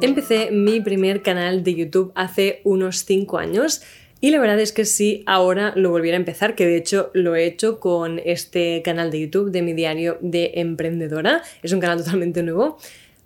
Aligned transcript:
Empecé 0.00 0.50
mi 0.50 0.80
primer 0.80 1.22
canal 1.22 1.64
de 1.64 1.74
YouTube 1.74 2.12
hace 2.14 2.60
unos 2.64 3.04
5 3.04 3.38
años 3.38 3.82
y 4.20 4.30
la 4.30 4.40
verdad 4.40 4.58
es 4.60 4.72
que 4.72 4.84
sí, 4.84 5.22
ahora 5.26 5.72
lo 5.76 5.90
volviera 5.90 6.16
a 6.16 6.20
empezar, 6.20 6.54
que 6.54 6.66
de 6.66 6.76
hecho 6.76 7.10
lo 7.12 7.36
he 7.36 7.44
hecho 7.44 7.80
con 7.80 8.20
este 8.24 8.82
canal 8.82 9.10
de 9.10 9.20
YouTube 9.20 9.50
de 9.50 9.62
mi 9.62 9.72
diario 9.72 10.18
de 10.20 10.52
emprendedora. 10.54 11.42
Es 11.62 11.72
un 11.72 11.80
canal 11.80 11.98
totalmente 11.98 12.42
nuevo. 12.42 12.78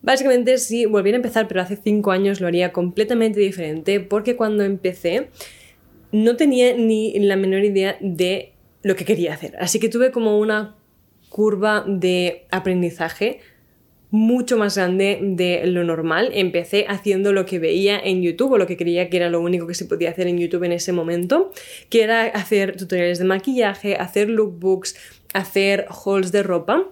Básicamente 0.03 0.59
si 0.59 0.87
volviera 0.87 1.17
a 1.17 1.21
empezar, 1.21 1.49
pero 1.49 1.61
hace 1.61 1.77
5 1.77 2.11
años 2.11 2.41
lo 2.41 2.47
haría 2.47 2.73
completamente 2.73 3.41
diferente 3.41 4.01
porque 4.01 4.37
cuando 4.37 4.65
empecé 4.65 5.29
no 6.13 6.37
tenía 6.37 6.75
ni 6.75 7.19
la 7.19 7.37
menor 7.37 7.65
idea 7.65 7.97
de 8.01 8.53
lo 8.83 8.97
que 8.97 9.05
quería 9.05 9.35
hacer. 9.35 9.55
Así 9.59 9.79
que 9.79 9.89
tuve 9.89 10.11
como 10.11 10.39
una 10.39 10.77
curva 11.31 11.85
de 11.87 12.45
aprendizaje 12.51 13.41
mucho 14.11 14.59
más 14.59 14.77
grande 14.77 15.19
de 15.23 15.67
lo 15.67 15.85
normal. 15.85 16.31
Empecé 16.35 16.85
haciendo 16.89 17.33
lo 17.33 17.47
que 17.47 17.59
veía 17.59 17.99
en 17.99 18.23
YouTube 18.23 18.53
o 18.53 18.59
lo 18.59 18.67
que 18.67 18.77
creía 18.77 19.09
que 19.09 19.17
era 19.17 19.31
lo 19.31 19.41
único 19.41 19.67
que 19.67 19.75
se 19.75 19.87
podía 19.87 20.11
hacer 20.11 20.27
en 20.27 20.39
YouTube 20.39 20.65
en 20.65 20.73
ese 20.73 20.93
momento, 20.93 21.53
que 21.89 22.03
era 22.03 22.25
hacer 22.25 22.77
tutoriales 22.77 23.19
de 23.19 23.25
maquillaje, 23.25 23.97
hacer 23.97 24.29
lookbooks, 24.29 24.97
hacer 25.33 25.87
hauls 25.89 26.33
de 26.33 26.43
ropa. 26.43 26.89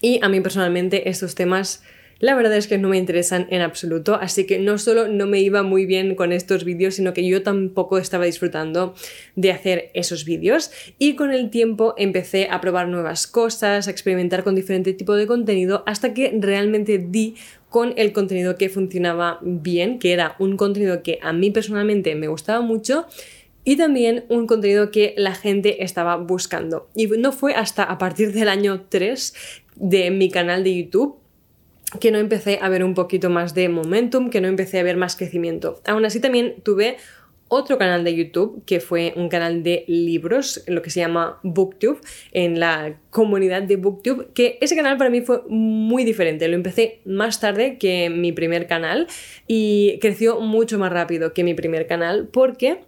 Y 0.00 0.20
a 0.22 0.28
mí 0.28 0.40
personalmente 0.40 1.08
estos 1.08 1.34
temas 1.34 1.82
la 2.22 2.36
verdad 2.36 2.56
es 2.56 2.68
que 2.68 2.78
no 2.78 2.88
me 2.88 2.98
interesan 2.98 3.48
en 3.50 3.62
absoluto, 3.62 4.14
así 4.14 4.46
que 4.46 4.60
no 4.60 4.78
solo 4.78 5.08
no 5.08 5.26
me 5.26 5.40
iba 5.40 5.64
muy 5.64 5.86
bien 5.86 6.14
con 6.14 6.30
estos 6.30 6.62
vídeos, 6.62 6.94
sino 6.94 7.12
que 7.12 7.26
yo 7.26 7.42
tampoco 7.42 7.98
estaba 7.98 8.26
disfrutando 8.26 8.94
de 9.34 9.50
hacer 9.50 9.90
esos 9.92 10.24
vídeos 10.24 10.70
y 11.00 11.16
con 11.16 11.32
el 11.32 11.50
tiempo 11.50 11.94
empecé 11.98 12.46
a 12.48 12.60
probar 12.60 12.86
nuevas 12.86 13.26
cosas, 13.26 13.88
a 13.88 13.90
experimentar 13.90 14.44
con 14.44 14.54
diferente 14.54 14.92
tipo 14.92 15.16
de 15.16 15.26
contenido 15.26 15.82
hasta 15.84 16.14
que 16.14 16.32
realmente 16.38 16.98
di 16.98 17.34
con 17.68 17.92
el 17.96 18.12
contenido 18.12 18.56
que 18.56 18.68
funcionaba 18.68 19.40
bien, 19.42 19.98
que 19.98 20.12
era 20.12 20.36
un 20.38 20.56
contenido 20.56 21.02
que 21.02 21.18
a 21.22 21.32
mí 21.32 21.50
personalmente 21.50 22.14
me 22.14 22.28
gustaba 22.28 22.60
mucho 22.60 23.06
y 23.64 23.76
también 23.76 24.26
un 24.28 24.46
contenido 24.46 24.92
que 24.92 25.14
la 25.16 25.34
gente 25.34 25.82
estaba 25.82 26.14
buscando. 26.18 26.88
Y 26.94 27.08
no 27.08 27.32
fue 27.32 27.54
hasta 27.54 27.82
a 27.82 27.98
partir 27.98 28.32
del 28.32 28.48
año 28.48 28.84
3 28.88 29.34
de 29.74 30.12
mi 30.12 30.30
canal 30.30 30.62
de 30.62 30.84
YouTube 30.84 31.21
que 32.00 32.10
no 32.10 32.18
empecé 32.18 32.58
a 32.62 32.68
ver 32.68 32.84
un 32.84 32.94
poquito 32.94 33.30
más 33.30 33.54
de 33.54 33.68
momentum, 33.68 34.30
que 34.30 34.40
no 34.40 34.48
empecé 34.48 34.80
a 34.80 34.82
ver 34.82 34.96
más 34.96 35.16
crecimiento. 35.16 35.80
Aún 35.86 36.04
así 36.04 36.20
también 36.20 36.56
tuve 36.62 36.96
otro 37.54 37.76
canal 37.76 38.02
de 38.02 38.14
YouTube 38.16 38.64
que 38.64 38.80
fue 38.80 39.12
un 39.14 39.28
canal 39.28 39.62
de 39.62 39.84
libros, 39.86 40.64
lo 40.68 40.80
que 40.80 40.88
se 40.88 41.00
llama 41.00 41.38
Booktube, 41.42 41.98
en 42.32 42.58
la 42.58 42.98
comunidad 43.10 43.62
de 43.62 43.76
Booktube, 43.76 44.28
que 44.32 44.56
ese 44.62 44.74
canal 44.74 44.96
para 44.96 45.10
mí 45.10 45.20
fue 45.20 45.42
muy 45.48 46.04
diferente. 46.04 46.48
Lo 46.48 46.54
empecé 46.54 47.00
más 47.04 47.40
tarde 47.40 47.76
que 47.76 48.08
mi 48.08 48.32
primer 48.32 48.66
canal 48.66 49.06
y 49.46 49.98
creció 50.00 50.40
mucho 50.40 50.78
más 50.78 50.90
rápido 50.90 51.34
que 51.34 51.44
mi 51.44 51.52
primer 51.52 51.86
canal 51.86 52.26
porque 52.32 52.84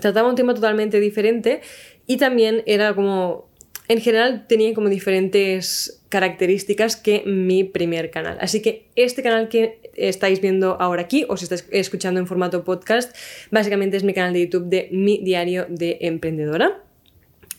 trataba 0.00 0.28
un 0.28 0.34
tema 0.34 0.54
totalmente 0.54 0.98
diferente 0.98 1.60
y 2.08 2.16
también 2.16 2.64
era 2.66 2.94
como 2.94 3.48
en 3.88 4.00
general 4.00 4.46
tenía 4.48 4.72
como 4.74 4.88
diferentes 4.88 6.02
características 6.08 6.96
que 6.96 7.22
mi 7.26 7.64
primer 7.64 8.10
canal. 8.10 8.38
Así 8.40 8.62
que 8.62 8.86
este 8.96 9.22
canal 9.22 9.48
que 9.48 9.80
estáis 9.94 10.40
viendo 10.40 10.80
ahora 10.80 11.02
aquí, 11.02 11.26
o 11.28 11.36
si 11.36 11.44
estáis 11.44 11.66
escuchando 11.70 12.20
en 12.20 12.26
formato 12.26 12.64
podcast, 12.64 13.14
básicamente 13.50 13.96
es 13.96 14.04
mi 14.04 14.14
canal 14.14 14.32
de 14.32 14.46
YouTube 14.46 14.66
de 14.66 14.88
mi 14.90 15.18
diario 15.18 15.66
de 15.68 15.98
emprendedora. 16.00 16.82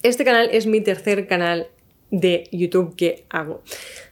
Este 0.04 0.24
canal 0.24 0.50
es 0.52 0.68
mi 0.68 0.82
tercer 0.82 1.28
canal 1.28 1.68
de 2.20 2.48
YouTube 2.52 2.96
que 2.96 3.26
hago. 3.30 3.62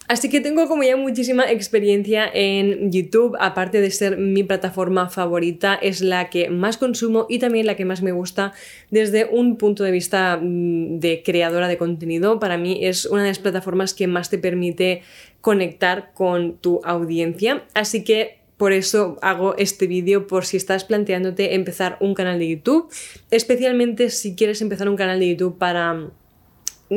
Así 0.08 0.30
que 0.30 0.42
tengo 0.42 0.68
como 0.68 0.84
ya 0.84 0.98
muchísima 0.98 1.50
experiencia 1.50 2.30
en 2.32 2.92
YouTube, 2.92 3.38
aparte 3.40 3.80
de 3.80 3.90
ser 3.90 4.18
mi 4.18 4.44
plataforma 4.44 5.10
favorita, 5.10 5.76
es 5.76 6.02
la 6.02 6.30
que 6.30 6.50
más 6.50 6.78
consumo 6.78 7.26
y 7.30 7.40
también 7.40 7.66
la 7.66 7.76
que 7.76 7.86
más 7.86 8.02
me 8.02 8.12
gusta 8.12 8.54
desde 8.92 9.26
un 9.26 9.58
punto 9.58 9.84
de 9.84 9.92
vista 9.92 10.38
mm, 10.42 11.00
de 11.00 11.24
creadora 11.24 11.70
de 11.70 11.78
contenido. 11.78 12.40
Para 12.40 12.58
mí 12.58 12.86
es 12.86 13.06
una 13.06 13.24
de 13.24 13.30
las 13.30 13.40
plataformas 13.40 13.94
que 13.94 14.08
más 14.08 14.30
te 14.30 14.38
permite 14.38 15.04
conectar 15.40 16.12
con 16.14 16.58
tu 16.58 16.82
audiencia. 16.84 17.64
Así 17.74 18.04
que 18.04 18.40
por 18.58 18.74
eso 18.74 19.18
hago 19.22 19.56
este 19.58 19.88
vídeo 19.88 20.28
por 20.28 20.46
si 20.46 20.58
estás 20.58 20.84
planteándote 20.84 21.56
empezar 21.56 21.98
un 22.02 22.14
canal 22.14 22.40
de 22.40 22.50
YouTube, 22.50 22.90
especialmente 23.32 24.10
si 24.10 24.36
quieres 24.36 24.62
empezar 24.62 24.90
un 24.90 24.96
canal 24.98 25.20
de 25.20 25.30
YouTube 25.30 25.58
para 25.58 26.12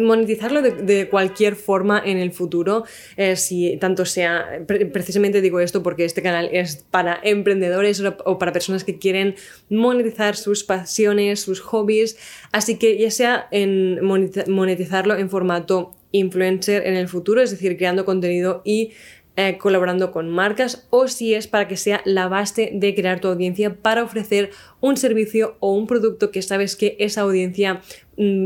monetizarlo 0.02 0.62
de, 0.62 1.08
cualquier 1.08 1.56
forma 1.56 2.02
en 2.04 2.18
el 2.18 2.32
futuro, 2.32 2.84
eh, 3.16 3.36
si 3.36 3.76
tanto 3.78 4.04
sea, 4.04 4.64
precisamente 4.66 5.40
digo 5.40 5.60
esto 5.60 5.82
porque 5.82 6.04
este 6.04 6.22
canal 6.22 6.48
es 6.52 6.84
para 6.90 7.18
emprendedores 7.22 8.02
o 8.24 8.38
para 8.38 8.52
personas 8.52 8.84
que 8.84 8.98
quieren 8.98 9.34
monetizar 9.70 10.36
sus 10.36 10.64
pasiones, 10.64 11.40
sus 11.40 11.60
hobbies, 11.60 12.18
así 12.52 12.76
que 12.78 12.98
ya 12.98 13.10
sea 13.10 13.48
en 13.50 14.04
monetizarlo 14.04 15.16
en 15.16 15.30
formato 15.30 15.94
influencer 16.12 16.86
en 16.86 16.94
el 16.94 17.08
futuro, 17.08 17.40
es 17.40 17.50
decir, 17.50 17.76
creando 17.76 18.04
contenido 18.04 18.62
y 18.64 18.92
eh, 19.38 19.58
colaborando 19.58 20.12
con 20.12 20.30
marcas 20.30 20.86
o 20.88 21.08
si 21.08 21.34
es 21.34 21.46
para 21.46 21.68
que 21.68 21.76
sea 21.76 22.00
la 22.06 22.26
base 22.26 22.70
de 22.72 22.94
crear 22.94 23.20
tu 23.20 23.28
audiencia 23.28 23.74
para 23.74 24.02
ofrecer 24.02 24.48
un 24.80 24.96
servicio 24.96 25.58
o 25.60 25.74
un 25.74 25.86
producto 25.86 26.30
que 26.30 26.40
sabes 26.40 26.74
que 26.74 26.96
esa 27.00 27.20
audiencia 27.20 27.82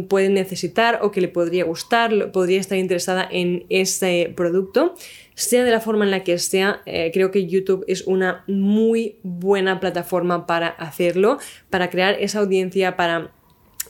puede 0.08 0.28
necesitar 0.28 0.98
o 1.02 1.10
que 1.10 1.20
le 1.20 1.28
podría 1.28 1.64
gustar, 1.64 2.32
podría 2.32 2.60
estar 2.60 2.78
interesada 2.78 3.26
en 3.30 3.64
ese 3.68 4.32
producto. 4.36 4.94
Sea 5.34 5.64
de 5.64 5.70
la 5.70 5.80
forma 5.80 6.04
en 6.04 6.10
la 6.10 6.24
que 6.24 6.38
sea, 6.38 6.82
eh, 6.86 7.10
creo 7.14 7.30
que 7.30 7.46
YouTube 7.46 7.84
es 7.88 8.02
una 8.06 8.44
muy 8.46 9.16
buena 9.22 9.80
plataforma 9.80 10.46
para 10.46 10.68
hacerlo, 10.68 11.38
para 11.70 11.88
crear 11.88 12.16
esa 12.20 12.40
audiencia, 12.40 12.96
para 12.96 13.32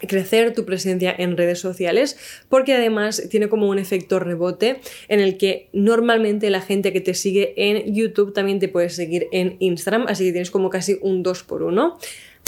crecer 0.07 0.55
tu 0.55 0.65
presencia 0.65 1.15
en 1.17 1.37
redes 1.37 1.59
sociales 1.59 2.17
porque 2.49 2.75
además 2.75 3.23
tiene 3.29 3.49
como 3.49 3.69
un 3.69 3.79
efecto 3.79 4.19
rebote 4.19 4.81
en 5.09 5.21
el 5.21 5.37
que 5.37 5.69
normalmente 5.73 6.49
la 6.49 6.63
gente 6.63 6.93
que 6.93 7.01
te 7.03 7.13
sigue 7.13 7.53
en 7.57 7.95
YouTube 7.95 8.33
también 8.33 8.61
te 8.61 8.69
puede 8.69 8.89
seguir 8.89 9.29
en 9.33 9.57
Instagram 9.59 10.07
así 10.09 10.25
que 10.25 10.33
tienes 10.33 10.51
como 10.51 10.71
casi 10.71 10.99
un 11.03 11.23
2 11.23 11.43
por 11.43 11.63
1 11.63 11.99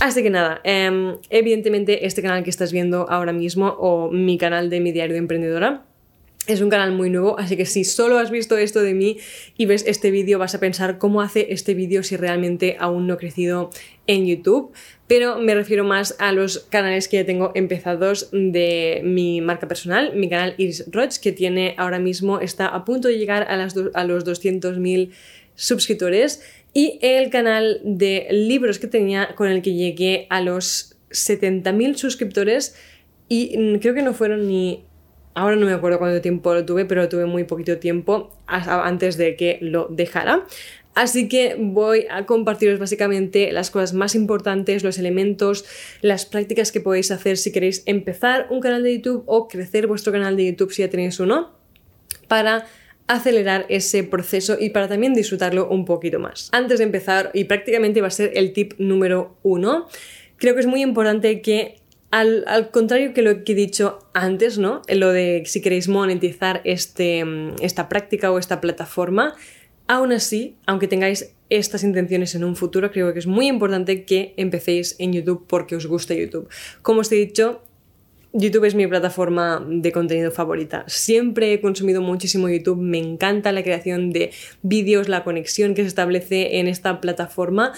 Así 0.03 0.21
que 0.25 0.31
nada, 0.31 0.61
em, 0.65 1.15
evidentemente 1.31 2.07
este 2.07 2.23
canal 2.23 2.43
que 2.43 2.51
estás 2.51 2.73
viendo 2.73 3.09
ahora 3.09 3.33
mismo 3.33 3.69
o 3.79 4.11
mi 4.11 4.37
canal 4.37 4.69
de 4.69 4.81
mi 4.81 4.91
diario 4.91 5.13
de 5.13 5.21
emprendedora 5.21 5.85
es 6.49 6.61
un 6.61 6.71
canal 6.71 6.91
muy 6.91 7.09
nuevo, 7.09 7.39
así 7.39 7.57
que 7.57 7.67
si 7.67 7.85
solo 7.85 8.19
has 8.19 8.33
visto 8.33 8.59
esto 8.59 8.83
de 8.83 8.95
mí 8.95 9.19
y 9.57 9.67
ves 9.67 9.85
este 9.87 10.11
vídeo 10.11 10.41
vas 10.41 10.57
a 10.57 10.59
pensar 10.59 10.99
cómo 10.99 11.21
hace 11.21 11.53
este 11.53 11.75
vídeo 11.75 12.03
si 12.03 12.17
realmente 12.17 12.77
aún 12.81 13.07
no 13.07 13.15
he 13.15 13.17
crecido 13.17 13.71
en 14.09 14.27
YouTube, 14.27 14.73
pero 15.07 15.39
me 15.39 15.55
refiero 15.55 15.85
más 15.85 16.17
a 16.19 16.33
los 16.33 16.59
canales 16.59 17.07
que 17.07 17.19
ya 17.19 17.25
tengo 17.25 17.53
empezados 17.55 18.29
de 18.33 19.03
mi 19.05 19.41
marca 19.41 19.69
personal, 19.69 20.17
mi 20.17 20.29
canal 20.29 20.55
Iris 20.59 20.85
Roach, 20.91 21.19
que 21.19 21.31
tiene 21.31 21.77
ahora 21.79 22.01
mismo, 22.01 22.41
está 22.41 22.67
a 22.67 22.85
punto 22.85 23.07
de 23.07 23.19
llegar 23.19 23.45
a, 23.45 23.55
a 23.55 24.05
los 24.05 24.27
200.000 24.27 25.13
suscriptores, 25.55 26.43
y 26.75 26.99
el 27.03 27.31
canal 27.31 27.81
de 27.85 28.29
libros 28.31 28.79
que 28.79 28.87
tenía 28.87 29.35
con 29.35 29.49
el 29.49 29.63
que 29.63 29.75
llegué 29.75 30.27
a 30.31 30.41
los 30.41 30.97
70.000 31.11 31.97
suscriptores 31.97 32.75
y 33.29 33.57
mm, 33.59 33.79
creo 33.79 33.95
que 33.95 34.03
no 34.03 34.15
fueron 34.15 34.49
ni 34.49 34.85
Ahora 35.35 35.57
no 35.57 35.65
me 35.65 35.73
acuerdo 35.73 35.99
cuánto 35.99 36.21
tiempo 36.21 36.53
lo 36.53 36.67
tuve, 36.67 36.85
pero 36.85 37.03
lo 37.03 37.09
tuve 37.09 37.25
muy 37.25 37.45
poquito 37.45 37.79
tiempo 37.79 38.31
antes 38.47 39.17
de 39.17 39.35
que 39.37 39.59
lo 39.63 39.89
dejara. 39.89 40.47
Así 40.95 41.27
que 41.27 41.57
voy 41.59 42.05
a 42.11 42.27
compartiros 42.27 42.79
básicamente 42.79 43.51
las 43.51 43.71
cosas 43.71 43.95
más 43.95 44.15
importantes, 44.15 44.85
los 44.85 44.99
elementos, 44.99 45.65
las 46.03 46.27
prácticas 46.27 46.71
que 46.71 46.81
podéis 46.81 47.11
hacer 47.11 47.39
si 47.39 47.51
queréis 47.51 47.83
empezar 47.87 48.47
un 48.51 48.61
canal 48.61 48.83
de 48.83 48.97
YouTube 48.97 49.25
o 49.27 49.49
crecer 49.49 49.87
vuestro 49.87 50.13
canal 50.13 50.37
de 50.37 50.47
YouTube 50.51 50.71
si 50.71 50.83
ya 50.83 50.91
tenéis 50.91 51.19
uno, 51.19 51.53
para 52.29 52.67
acelerar 53.13 53.67
ese 53.69 54.05
proceso 54.05 54.57
y 54.59 54.71
para 54.71 54.89
también 54.89 55.15
disfrutarlo 55.15 55.69
un 55.69 55.85
poquito 55.85 56.19
más. 56.19 56.49
Antes 56.53 56.79
de 56.79 56.85
empezar, 56.85 57.31
y 57.35 57.45
prácticamente 57.45 58.01
va 58.01 58.09
a 58.09 58.11
ser 58.11 58.33
el 58.35 58.53
tip 58.53 58.75
número 58.79 59.37
uno, 59.43 59.87
creo 60.37 60.55
que 60.55 60.61
es 60.61 60.67
muy 60.67 60.83
importante 60.83 61.43
que 61.43 61.77
al, 62.11 62.71
contrario 62.71 63.15
que 63.15 63.23
lo 63.23 63.43
que 63.43 63.53
he 63.53 63.55
dicho 63.55 63.99
antes, 64.13 64.59
¿no? 64.59 64.83
Lo 64.89 65.13
de 65.13 65.45
si 65.47 65.63
queréis 65.63 65.89
monetizar 65.89 66.61
este, 66.65 67.25
mm, 67.25 67.57
esta 67.63 67.89
práctica 67.89 68.31
o 68.31 68.39
esta 68.39 68.61
plataforma, 68.61 69.35
aún 69.89 70.13
así, 70.13 70.57
aunque 70.67 70.89
tengáis 70.89 71.35
estas 71.49 71.85
intenciones 71.85 72.35
en 72.35 72.45
un 72.45 72.57
futuro, 72.57 72.91
creo 72.91 73.13
que 73.13 73.19
es 73.19 73.27
muy 73.27 73.47
importante 73.47 74.05
que 74.05 74.35
empecéis 74.37 74.97
en 74.99 75.13
YouTube 75.13 75.47
porque 75.47 75.77
os 75.77 75.87
gusta 75.87 76.15
YouTube. 76.15 76.49
Como 76.83 77.01
os 77.01 77.13
he 77.13 77.17
dicho, 77.17 77.63
YouTube 78.33 78.65
es 78.65 78.75
mi 78.75 78.87
plataforma 78.87 79.65
de 79.69 79.93
contenido 79.93 80.31
favorita. 80.31 80.85
Siempre 80.87 81.53
he 81.53 81.61
consumido 81.61 82.01
muchísimo 82.01 82.49
YouTube, 82.49 82.79
me 82.79 82.99
encanta 82.99 83.53
la 83.53 83.63
creación 83.63 84.11
de 84.11 84.31
vídeos, 84.63 85.09
la 85.09 85.25
conexión 85.25 85.75
que 85.75 85.83
se 85.83 85.89
establece 85.89 86.59
en 86.59 86.69
esta 86.69 87.01
plataforma 87.01 87.73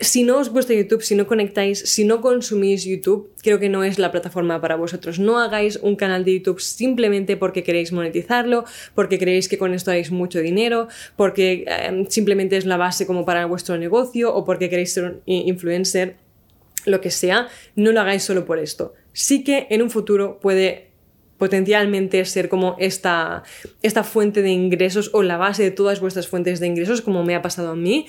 si 0.00 0.24
no 0.24 0.38
os 0.38 0.50
gusta 0.50 0.74
YouTube, 0.74 1.02
si 1.02 1.14
no 1.14 1.26
conectáis, 1.26 1.78
si 1.78 2.04
no 2.04 2.20
consumís 2.20 2.84
YouTube, 2.84 3.30
creo 3.42 3.60
que 3.60 3.68
no 3.68 3.84
es 3.84 3.98
la 3.98 4.10
plataforma 4.10 4.60
para 4.60 4.76
vosotros. 4.76 5.18
No 5.18 5.38
hagáis 5.38 5.76
un 5.76 5.94
canal 5.94 6.24
de 6.24 6.34
YouTube 6.38 6.60
simplemente 6.60 7.36
porque 7.36 7.62
queréis 7.62 7.92
monetizarlo, 7.92 8.64
porque 8.94 9.18
creéis 9.18 9.48
que 9.48 9.56
con 9.56 9.72
esto 9.72 9.90
haréis 9.90 10.10
mucho 10.10 10.40
dinero, 10.40 10.88
porque 11.16 11.64
em, 11.68 12.06
simplemente 12.08 12.56
es 12.56 12.66
la 12.66 12.76
base 12.76 13.06
como 13.06 13.24
para 13.24 13.46
vuestro 13.46 13.78
negocio 13.78 14.34
o 14.34 14.44
porque 14.44 14.68
queréis 14.68 14.92
ser 14.92 15.04
un 15.04 15.20
influencer, 15.26 16.16
lo 16.84 17.00
que 17.00 17.10
sea. 17.10 17.48
No 17.76 17.92
lo 17.92 18.00
hagáis 18.00 18.22
solo 18.22 18.44
por 18.44 18.58
esto. 18.58 18.94
Sí 19.12 19.44
que 19.44 19.66
en 19.70 19.82
un 19.82 19.90
futuro 19.90 20.38
puede 20.40 20.90
potencialmente 21.38 22.24
ser 22.24 22.48
como 22.48 22.76
esta, 22.78 23.42
esta 23.82 24.04
fuente 24.04 24.42
de 24.42 24.50
ingresos 24.50 25.10
o 25.12 25.22
la 25.22 25.36
base 25.36 25.62
de 25.62 25.70
todas 25.70 26.00
vuestras 26.00 26.28
fuentes 26.28 26.60
de 26.60 26.66
ingresos, 26.66 27.02
como 27.02 27.24
me 27.24 27.34
ha 27.34 27.42
pasado 27.42 27.70
a 27.70 27.76
mí, 27.76 28.06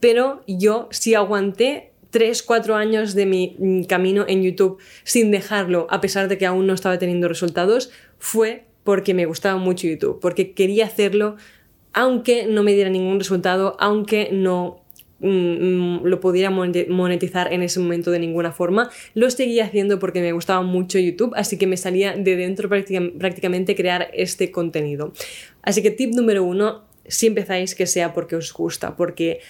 pero 0.00 0.42
yo 0.46 0.88
sí 0.90 1.14
aguanté 1.14 1.92
3, 2.10 2.42
4 2.42 2.76
años 2.76 3.14
de 3.14 3.26
mi 3.26 3.56
mm, 3.58 3.82
camino 3.84 4.24
en 4.28 4.42
YouTube 4.42 4.78
sin 5.04 5.30
dejarlo, 5.30 5.86
a 5.90 6.00
pesar 6.00 6.28
de 6.28 6.38
que 6.38 6.46
aún 6.46 6.66
no 6.66 6.74
estaba 6.74 6.98
teniendo 6.98 7.28
resultados, 7.28 7.90
fue 8.18 8.66
porque 8.84 9.14
me 9.14 9.26
gustaba 9.26 9.58
mucho 9.58 9.88
YouTube, 9.88 10.20
porque 10.20 10.52
quería 10.52 10.86
hacerlo 10.86 11.36
aunque 11.92 12.46
no 12.46 12.62
me 12.62 12.74
diera 12.74 12.90
ningún 12.90 13.18
resultado, 13.18 13.74
aunque 13.80 14.28
no 14.30 14.84
lo 15.20 16.20
pudiera 16.20 16.50
monetizar 16.50 17.52
en 17.52 17.62
ese 17.62 17.80
momento 17.80 18.10
de 18.10 18.18
ninguna 18.18 18.52
forma, 18.52 18.90
lo 19.14 19.30
seguía 19.30 19.64
haciendo 19.64 19.98
porque 19.98 20.20
me 20.20 20.32
gustaba 20.32 20.62
mucho 20.62 20.98
YouTube, 20.98 21.32
así 21.36 21.56
que 21.56 21.66
me 21.66 21.76
salía 21.76 22.16
de 22.16 22.36
dentro 22.36 22.68
prácticamente 22.68 23.74
crear 23.74 24.10
este 24.12 24.50
contenido. 24.50 25.12
Así 25.62 25.82
que 25.82 25.90
tip 25.90 26.14
número 26.14 26.44
uno, 26.44 26.84
si 27.06 27.28
empezáis 27.28 27.74
que 27.74 27.86
sea 27.86 28.12
porque 28.12 28.36
os 28.36 28.52
gusta, 28.52 28.96
porque 28.96 29.40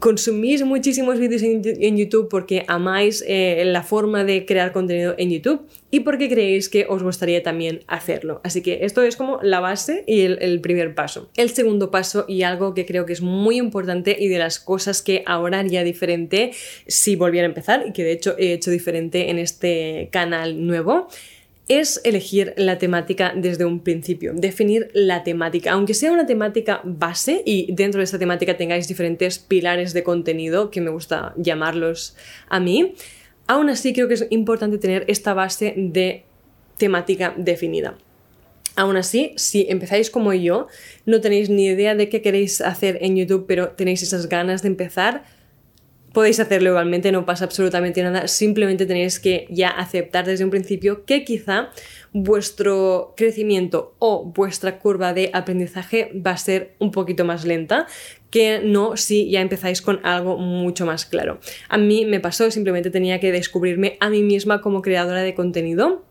consumís 0.00 0.64
muchísimos 0.64 1.18
vídeos 1.18 1.42
en, 1.42 1.96
YouTube 1.96 2.28
porque 2.28 2.64
amáis 2.68 3.24
eh, 3.26 3.62
la 3.66 3.82
forma 3.82 4.24
de 4.24 4.46
crear 4.46 4.72
contenido 4.72 5.14
en 5.18 5.30
YouTube 5.30 5.66
y 5.90 6.00
porque 6.00 6.28
creéis 6.28 6.68
que 6.68 6.86
os 6.88 7.02
gustaría 7.02 7.42
también 7.42 7.80
hacerlo. 7.86 8.40
Así 8.44 8.62
que 8.62 8.84
esto 8.84 9.02
es 9.02 9.16
como 9.16 9.40
la 9.42 9.60
base 9.60 10.04
y 10.06 10.22
el, 10.22 10.38
el, 10.40 10.60
primer 10.60 10.94
paso. 10.94 11.30
El 11.36 11.50
segundo 11.50 11.90
paso 11.90 12.24
y 12.26 12.42
algo 12.42 12.74
que 12.74 12.86
creo 12.86 13.06
que 13.06 13.12
es 13.12 13.20
muy 13.20 13.58
importante 13.58 14.16
y 14.18 14.28
de 14.28 14.38
las 14.38 14.58
cosas 14.58 15.02
que 15.02 15.22
ahora 15.26 15.60
haría 15.60 15.84
diferente 15.84 16.52
si 16.86 17.16
volviera 17.16 17.46
a 17.46 17.50
empezar 17.50 17.84
y 17.86 17.92
que 17.92 18.02
de 18.02 18.12
hecho 18.12 18.34
he 18.38 18.52
hecho 18.52 18.70
diferente 18.70 19.30
en 19.30 19.38
este 19.38 20.08
canal 20.10 20.66
nuevo 20.66 21.08
es 21.68 22.00
elegir 22.04 22.52
la 22.56 22.78
temática 22.78 23.32
desde 23.34 23.64
un 23.64 23.80
principio, 23.80 24.32
definir 24.34 24.90
la 24.92 25.24
temática, 25.24 25.72
aunque 25.72 25.94
sea 25.94 26.12
una 26.12 26.26
temática 26.26 26.80
base 26.84 27.42
y 27.44 27.72
dentro 27.72 27.98
de 27.98 28.04
esta 28.04 28.18
temática 28.18 28.56
tengáis 28.56 28.86
diferentes 28.86 29.38
pilares 29.38 29.94
de 29.94 30.02
contenido, 30.02 30.70
que 30.70 30.80
me 30.80 30.90
gusta 30.90 31.32
llamarlos 31.36 32.16
a 32.48 32.60
mí, 32.60 32.94
aún 33.46 33.70
así 33.70 33.92
creo 33.92 34.08
que 34.08 34.14
es 34.14 34.26
importante 34.30 34.78
tener 34.78 35.04
esta 35.08 35.32
base 35.32 35.74
de 35.76 36.24
temática 36.76 37.34
definida. 37.36 37.96
Aún 38.76 38.96
así, 38.96 39.32
si 39.36 39.66
empezáis 39.68 40.10
como 40.10 40.32
yo, 40.32 40.66
no 41.06 41.20
tenéis 41.20 41.48
ni 41.48 41.66
idea 41.66 41.94
de 41.94 42.08
qué 42.08 42.22
queréis 42.22 42.60
hacer 42.60 42.98
en 43.02 43.16
YouTube, 43.16 43.44
pero 43.46 43.68
tenéis 43.70 44.02
esas 44.02 44.28
ganas 44.28 44.62
de 44.62 44.68
empezar, 44.68 45.24
podéis 46.14 46.40
hacerlo 46.40 46.70
igualmente, 46.70 47.12
no 47.12 47.26
pasa 47.26 47.44
absolutamente 47.44 48.02
nada, 48.02 48.28
simplemente 48.28 48.86
tenéis 48.86 49.20
que 49.20 49.46
ya 49.50 49.68
aceptar 49.68 50.24
desde 50.24 50.44
un 50.44 50.50
principio 50.50 51.04
que 51.04 51.24
quizá 51.24 51.70
vuestro 52.12 53.12
crecimiento 53.16 53.96
o 53.98 54.24
vuestra 54.24 54.78
curva 54.78 55.12
de 55.12 55.30
aprendizaje 55.34 56.12
va 56.14 56.30
a 56.30 56.36
ser 56.36 56.76
un 56.78 56.92
poquito 56.92 57.24
más 57.24 57.44
lenta 57.44 57.86
que 58.30 58.60
no 58.64 58.96
si 58.96 59.28
ya 59.28 59.40
empezáis 59.40 59.82
con 59.82 60.00
algo 60.04 60.38
mucho 60.38 60.86
más 60.86 61.04
claro. 61.04 61.40
A 61.68 61.76
mí 61.76 62.06
me 62.06 62.20
pasó, 62.20 62.50
simplemente 62.50 62.90
tenía 62.90 63.18
que 63.18 63.32
descubrirme 63.32 63.96
a 64.00 64.08
mí 64.08 64.22
misma 64.22 64.60
como 64.60 64.82
creadora 64.82 65.22
de 65.22 65.34
contenido. 65.34 66.04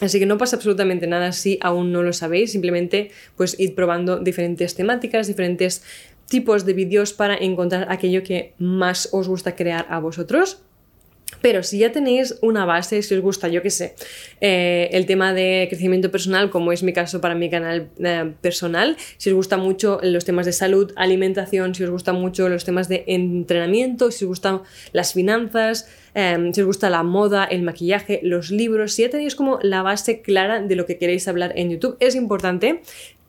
Así 0.00 0.18
que 0.18 0.26
no 0.26 0.36
pasa 0.36 0.56
absolutamente 0.56 1.06
nada 1.06 1.32
si 1.32 1.58
aún 1.62 1.90
no 1.90 2.02
lo 2.02 2.12
sabéis, 2.12 2.52
simplemente 2.52 3.12
pues 3.34 3.58
id 3.58 3.74
probando 3.74 4.18
diferentes 4.18 4.74
temáticas, 4.74 5.26
diferentes 5.26 5.82
tipos 6.28 6.64
de 6.64 6.72
vídeos 6.72 7.12
para 7.12 7.36
encontrar 7.36 7.86
aquello 7.90 8.22
que 8.22 8.54
más 8.58 9.08
os 9.12 9.28
gusta 9.28 9.54
crear 9.54 9.86
a 9.88 10.00
vosotros. 10.00 10.62
Pero 11.42 11.62
si 11.62 11.78
ya 11.78 11.90
tenéis 11.90 12.36
una 12.40 12.64
base, 12.64 13.02
si 13.02 13.14
os 13.14 13.20
gusta, 13.20 13.48
yo 13.48 13.60
qué 13.60 13.70
sé, 13.70 13.94
eh, 14.40 14.88
el 14.92 15.06
tema 15.06 15.34
de 15.34 15.66
crecimiento 15.68 16.10
personal, 16.10 16.50
como 16.50 16.70
es 16.70 16.84
mi 16.84 16.92
caso 16.92 17.20
para 17.20 17.34
mi 17.34 17.50
canal 17.50 17.88
eh, 17.98 18.32
personal, 18.40 18.96
si 19.16 19.30
os 19.30 19.34
gusta 19.34 19.56
mucho 19.56 19.98
los 20.02 20.24
temas 20.24 20.46
de 20.46 20.52
salud, 20.52 20.92
alimentación, 20.96 21.74
si 21.74 21.82
os 21.82 21.90
gusta 21.90 22.12
mucho 22.12 22.48
los 22.48 22.64
temas 22.64 22.88
de 22.88 23.04
entrenamiento, 23.08 24.12
si 24.12 24.24
os 24.24 24.28
gustan 24.28 24.62
las 24.92 25.14
finanzas, 25.14 25.88
em, 26.14 26.52
si 26.52 26.60
os 26.60 26.66
gusta 26.66 26.90
la 26.90 27.02
moda, 27.02 27.44
el 27.44 27.62
maquillaje, 27.62 28.20
los 28.22 28.52
libros, 28.52 28.92
si 28.94 29.02
ya 29.02 29.10
tenéis 29.10 29.34
como 29.34 29.58
la 29.62 29.82
base 29.82 30.22
clara 30.22 30.62
de 30.62 30.76
lo 30.76 30.86
que 30.86 30.96
queréis 30.96 31.26
hablar 31.26 31.52
en 31.56 31.70
YouTube, 31.70 31.96
es 31.98 32.14
importante 32.14 32.82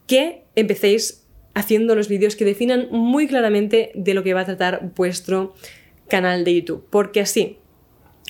que 0.05 0.43
empecéis 0.55 1.26
haciendo 1.57 1.95
los 1.95 2.07
vídeos 2.07 2.35
que 2.35 2.45
definan 2.45 2.87
muy 2.91 3.27
claramente 3.27 3.91
de 3.95 4.13
lo 4.13 4.21
que 4.21 4.35
va 4.35 4.41
a 4.41 4.45
tratar 4.45 4.91
vuestro 4.95 5.55
canal 6.07 6.43
de 6.43 6.53
YouTube. 6.53 6.85
Porque 6.91 7.19
así, 7.19 7.57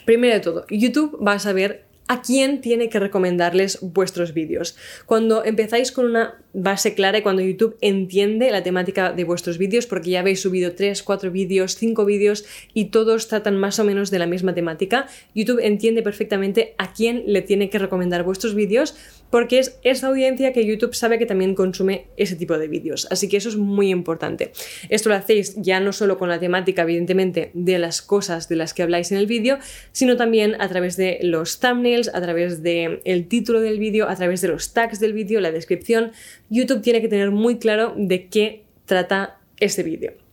primero 0.05 0.33
de 0.35 0.39
todo, 0.39 0.65
YouTube 0.69 1.19
va 1.21 1.33
a 1.33 1.39
saber 1.39 1.87
a 2.07 2.21
quién 2.21 2.61
tiene 2.61 2.87
que 2.87 2.99
recomendarles 2.99 3.79
vuestros 3.81 4.33
vídeos. 4.33 4.77
Cuando 5.05 5.43
empezáis 5.43 5.91
con 5.91 6.05
una 6.05 6.41
base 6.53 6.93
clara 6.93 7.17
y 7.17 7.21
cuando 7.21 7.41
YouTube 7.41 7.75
entiende 7.81 8.49
la 8.49 8.63
temática 8.63 9.11
de 9.11 9.25
vuestros 9.25 9.57
vídeos, 9.57 9.87
porque 9.87 10.11
ya 10.11 10.21
habéis 10.21 10.41
subido 10.41 10.73
3, 10.73 11.03
4 11.03 11.29
vídeos, 11.29 11.75
5 11.75 12.05
vídeos 12.05 12.45
y 12.73 12.85
todos 12.85 13.27
tratan 13.27 13.57
más 13.57 13.77
o 13.79 13.83
menos 13.83 14.09
de 14.09 14.19
la 14.19 14.25
misma 14.25 14.53
temática, 14.53 15.07
YouTube 15.35 15.59
entiende 15.61 16.01
perfectamente 16.01 16.75
a 16.77 16.93
quién 16.93 17.23
le 17.27 17.41
tiene 17.41 17.69
que 17.69 17.77
recomendar 17.77 18.23
vuestros 18.23 18.55
vídeos, 18.55 18.95
porque 19.29 19.59
es 19.59 19.79
esa 19.83 20.07
audiencia 20.07 20.53
que 20.53 20.65
YouTube 20.65 20.95
sabe 20.95 21.17
que 21.19 21.25
también 21.25 21.55
consume 21.55 22.07
ese 22.17 22.35
tipo 22.35 22.57
de 22.57 22.67
vídeos. 22.67 23.07
Así 23.11 23.27
que 23.27 23.37
eso 23.37 23.49
es 23.49 23.55
muy 23.57 23.89
importante. 23.89 24.51
Esto 24.89 25.09
lo 25.09 25.15
hacéis 25.15 25.55
ya 25.57 25.79
no 25.79 25.93
solo 25.93 26.17
con 26.17 26.29
la 26.29 26.39
temática, 26.39 26.83
evidentemente, 26.83 27.51
de 27.53 27.79
las 27.79 28.01
cosas 28.01 28.49
de 28.49 28.55
las 28.55 28.73
que 28.73 28.83
habláis 28.83 29.11
en 29.11 29.17
el 29.17 29.27
vídeo, 29.27 29.59
sino 29.91 30.17
también 30.17 30.59
a 30.61 30.67
través 30.67 30.97
de 30.97 31.19
los 31.21 31.59
thumbnails, 31.59 32.09
a 32.13 32.21
través 32.21 32.63
del 32.63 33.01
el 33.05 33.27
título 33.27 33.61
del 33.61 33.79
vídeo, 33.79 34.07
a 34.09 34.15
través 34.15 34.41
de 34.41 34.49
los 34.49 34.73
tags 34.73 34.99
del 34.99 35.13
vídeo, 35.13 35.41
la 35.41 35.51
descripción, 35.51 36.11
YouTube 36.49 36.81
tiene 36.81 37.01
que 37.01 37.07
tener 37.07 37.31
muy 37.31 37.57
claro 37.57 37.93
de 37.97 38.27
qué 38.27 38.63
trata 38.85 39.39
este 39.59 39.83
vídeo. 39.83 40.26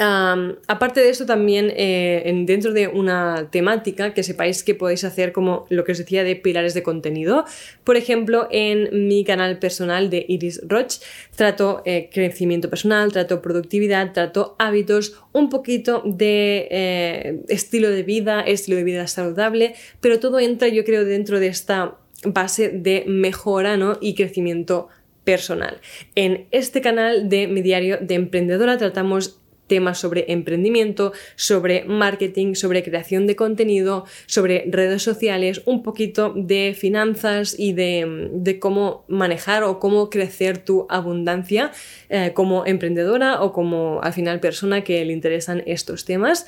Aparte 0.00 1.00
de 1.00 1.10
esto, 1.10 1.26
también 1.26 1.72
eh, 1.76 2.32
dentro 2.46 2.72
de 2.72 2.88
una 2.88 3.48
temática 3.50 4.14
que 4.14 4.22
sepáis 4.22 4.64
que 4.64 4.74
podéis 4.74 5.04
hacer 5.04 5.32
como 5.32 5.66
lo 5.68 5.84
que 5.84 5.92
os 5.92 5.98
decía 5.98 6.24
de 6.24 6.36
pilares 6.36 6.72
de 6.72 6.82
contenido. 6.82 7.44
Por 7.84 7.96
ejemplo, 7.96 8.48
en 8.50 9.08
mi 9.08 9.24
canal 9.24 9.58
personal 9.58 10.08
de 10.08 10.24
Iris 10.26 10.62
Roch 10.66 11.00
trato 11.36 11.82
eh, 11.84 12.08
crecimiento 12.12 12.70
personal, 12.70 13.12
trato 13.12 13.42
productividad, 13.42 14.12
trato 14.12 14.56
hábitos, 14.58 15.20
un 15.32 15.50
poquito 15.50 16.02
de 16.06 16.68
eh, 16.70 17.40
estilo 17.48 17.90
de 17.90 18.02
vida, 18.02 18.40
estilo 18.40 18.78
de 18.78 18.84
vida 18.84 19.06
saludable, 19.06 19.74
pero 20.00 20.18
todo 20.18 20.40
entra 20.40 20.68
yo 20.68 20.84
creo 20.84 21.04
dentro 21.04 21.40
de 21.40 21.48
esta 21.48 21.98
base 22.24 22.70
de 22.70 23.04
mejora 23.06 23.78
y 24.00 24.14
crecimiento 24.14 24.88
personal. 25.24 25.80
En 26.14 26.46
este 26.50 26.80
canal 26.80 27.28
de 27.28 27.46
mi 27.46 27.62
diario 27.62 27.98
de 28.00 28.14
emprendedora 28.14 28.78
tratamos 28.78 29.40
temas 29.70 29.98
sobre 29.98 30.24
emprendimiento, 30.32 31.12
sobre 31.36 31.84
marketing, 31.84 32.54
sobre 32.54 32.82
creación 32.82 33.28
de 33.28 33.36
contenido, 33.36 34.04
sobre 34.26 34.64
redes 34.66 35.02
sociales, 35.02 35.62
un 35.64 35.84
poquito 35.84 36.34
de 36.34 36.74
finanzas 36.76 37.54
y 37.56 37.72
de, 37.72 38.58
cómo 38.60 39.04
manejar 39.06 39.62
o 39.62 39.78
cómo 39.78 40.10
crecer 40.10 40.58
tu 40.58 40.86
abundancia 40.90 41.70
eh, 42.08 42.32
como 42.34 42.66
emprendedora 42.66 43.42
o 43.42 43.52
como 43.52 44.02
al 44.02 44.12
final 44.12 44.40
persona 44.40 44.82
que 44.82 45.04
le 45.04 45.12
interesan 45.12 45.62
estos 45.66 46.04
temas. 46.04 46.46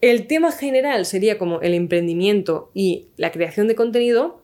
El 0.00 0.28
tema 0.28 0.52
general 0.52 1.04
sería 1.04 1.38
como 1.38 1.60
el 1.62 1.74
emprendimiento 1.74 2.70
y 2.74 3.08
la 3.16 3.32
creación 3.32 3.66
de 3.66 3.74
contenido, 3.74 4.40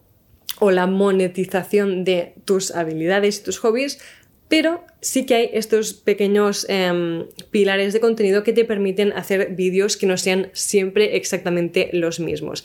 o 0.60 0.72
la 0.72 0.88
monetización 0.88 2.02
de 2.02 2.34
tus 2.44 2.74
habilidades 2.74 3.38
y 3.38 3.44
tus 3.44 3.58
hobbies, 3.58 4.00
pero 4.48 4.84
sí 5.00 5.26
que 5.26 5.34
hay 5.34 5.50
estos 5.52 5.92
pequeños 5.92 6.66
em, 6.68 7.26
pilares 7.50 7.92
de 7.92 8.00
contenido 8.00 8.42
que 8.42 8.52
te 8.52 8.64
permiten 8.64 9.12
hacer 9.12 9.54
vídeos 9.54 9.96
que 9.96 10.06
no 10.06 10.16
sean 10.16 10.50
siempre 10.52 11.16
exactamente 11.16 11.90
los 11.92 12.18
mismos. 12.18 12.64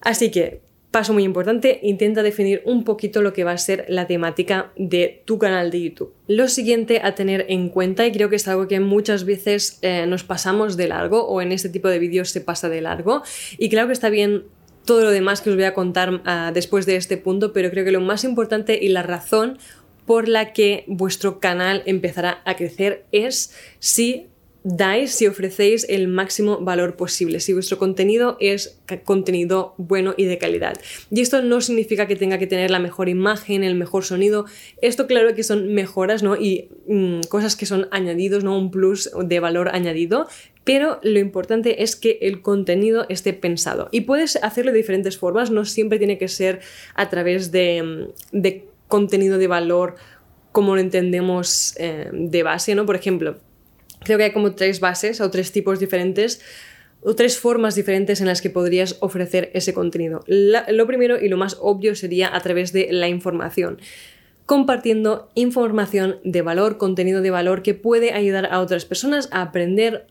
Así 0.00 0.30
que, 0.30 0.60
paso 0.90 1.12
muy 1.12 1.24
importante, 1.24 1.80
intenta 1.82 2.22
definir 2.22 2.62
un 2.64 2.84
poquito 2.84 3.22
lo 3.22 3.32
que 3.32 3.44
va 3.44 3.52
a 3.52 3.58
ser 3.58 3.84
la 3.88 4.06
temática 4.06 4.72
de 4.76 5.22
tu 5.24 5.38
canal 5.38 5.70
de 5.70 5.82
YouTube. 5.82 6.12
Lo 6.28 6.48
siguiente 6.48 7.00
a 7.02 7.14
tener 7.14 7.46
en 7.48 7.68
cuenta, 7.68 8.06
y 8.06 8.12
creo 8.12 8.28
que 8.28 8.36
es 8.36 8.46
algo 8.46 8.68
que 8.68 8.80
muchas 8.80 9.24
veces 9.24 9.78
eh, 9.82 10.06
nos 10.06 10.24
pasamos 10.24 10.76
de 10.76 10.88
largo 10.88 11.26
o 11.26 11.40
en 11.40 11.52
este 11.52 11.68
tipo 11.68 11.88
de 11.88 11.98
vídeos 11.98 12.30
se 12.30 12.40
pasa 12.40 12.68
de 12.68 12.80
largo, 12.80 13.22
y 13.58 13.70
creo 13.70 13.86
que 13.86 13.92
está 13.92 14.10
bien 14.10 14.44
todo 14.84 15.02
lo 15.02 15.10
demás 15.10 15.40
que 15.40 15.50
os 15.50 15.56
voy 15.56 15.64
a 15.64 15.74
contar 15.74 16.22
ah, 16.26 16.50
después 16.52 16.86
de 16.86 16.96
este 16.96 17.16
punto, 17.16 17.52
pero 17.52 17.70
creo 17.70 17.84
que 17.84 17.90
lo 17.90 18.00
más 18.00 18.22
importante 18.24 18.78
y 18.80 18.88
la 18.88 19.02
razón 19.02 19.58
por 20.06 20.28
la 20.28 20.52
que 20.52 20.84
vuestro 20.86 21.40
canal 21.40 21.82
empezará 21.86 22.42
a 22.44 22.56
crecer 22.56 23.04
es 23.12 23.54
si 23.78 24.26
dais 24.64 25.14
si 25.14 25.26
ofrecéis 25.26 25.86
el 25.90 26.08
máximo 26.08 26.58
valor 26.58 26.96
posible, 26.96 27.38
si 27.40 27.52
vuestro 27.52 27.78
contenido 27.78 28.38
es 28.40 28.80
contenido 29.04 29.74
bueno 29.76 30.14
y 30.16 30.24
de 30.24 30.38
calidad. 30.38 30.80
Y 31.10 31.20
esto 31.20 31.42
no 31.42 31.60
significa 31.60 32.08
que 32.08 32.16
tenga 32.16 32.38
que 32.38 32.46
tener 32.46 32.70
la 32.70 32.78
mejor 32.78 33.10
imagen, 33.10 33.62
el 33.62 33.74
mejor 33.74 34.04
sonido. 34.04 34.46
Esto 34.80 35.06
claro 35.06 35.34
que 35.34 35.42
son 35.42 35.74
mejoras, 35.74 36.22
¿no? 36.22 36.36
Y 36.36 36.70
mm, 36.88 37.20
cosas 37.28 37.56
que 37.56 37.66
son 37.66 37.88
añadidos, 37.90 38.42
¿no? 38.42 38.58
Un 38.58 38.70
plus 38.70 39.10
de 39.22 39.38
valor 39.38 39.68
añadido. 39.68 40.26
Pero 40.64 40.98
lo 41.02 41.18
importante 41.18 41.82
es 41.82 41.94
que 41.94 42.18
el 42.22 42.40
contenido 42.40 43.04
esté 43.10 43.34
pensado. 43.34 43.90
Y 43.92 44.02
puedes 44.02 44.36
hacerlo 44.36 44.72
de 44.72 44.78
diferentes 44.78 45.18
formas, 45.18 45.50
no 45.50 45.66
siempre 45.66 45.98
tiene 45.98 46.16
que 46.16 46.28
ser 46.28 46.60
a 46.94 47.10
través 47.10 47.52
de, 47.52 47.82
mm, 48.32 48.40
de 48.40 48.73
contenido 48.88 49.38
de 49.38 49.46
valor 49.46 49.96
como 50.52 50.74
lo 50.74 50.80
entendemos 50.80 51.74
eh, 51.78 52.10
de 52.12 52.42
base, 52.42 52.74
¿no? 52.74 52.86
Por 52.86 52.96
ejemplo, 52.96 53.38
creo 54.04 54.18
que 54.18 54.24
hay 54.24 54.32
como 54.32 54.54
tres 54.54 54.80
bases 54.80 55.20
o 55.20 55.30
tres 55.30 55.50
tipos 55.50 55.80
diferentes 55.80 56.40
o 57.02 57.14
tres 57.14 57.38
formas 57.38 57.74
diferentes 57.74 58.20
en 58.20 58.26
las 58.26 58.40
que 58.40 58.50
podrías 58.50 58.96
ofrecer 59.00 59.50
ese 59.52 59.74
contenido. 59.74 60.24
lo 60.26 60.86
primero 60.86 61.20
y 61.20 61.28
lo 61.28 61.36
más 61.36 61.58
obvio 61.60 61.94
sería 61.94 62.34
a 62.34 62.40
través 62.40 62.72
de 62.72 62.88
la 62.90 63.08
información 63.08 63.78
compartiendo 64.46 65.30
información 65.34 66.18
de 66.22 66.42
valor, 66.42 66.76
contenido 66.76 67.22
de 67.22 67.30
valor 67.30 67.62
que 67.62 67.72
puede 67.72 68.12
ayudar 68.12 68.46
a 68.50 68.60
otras 68.60 68.84
personas 68.84 69.28
a 69.32 69.40
aprender 69.40 70.06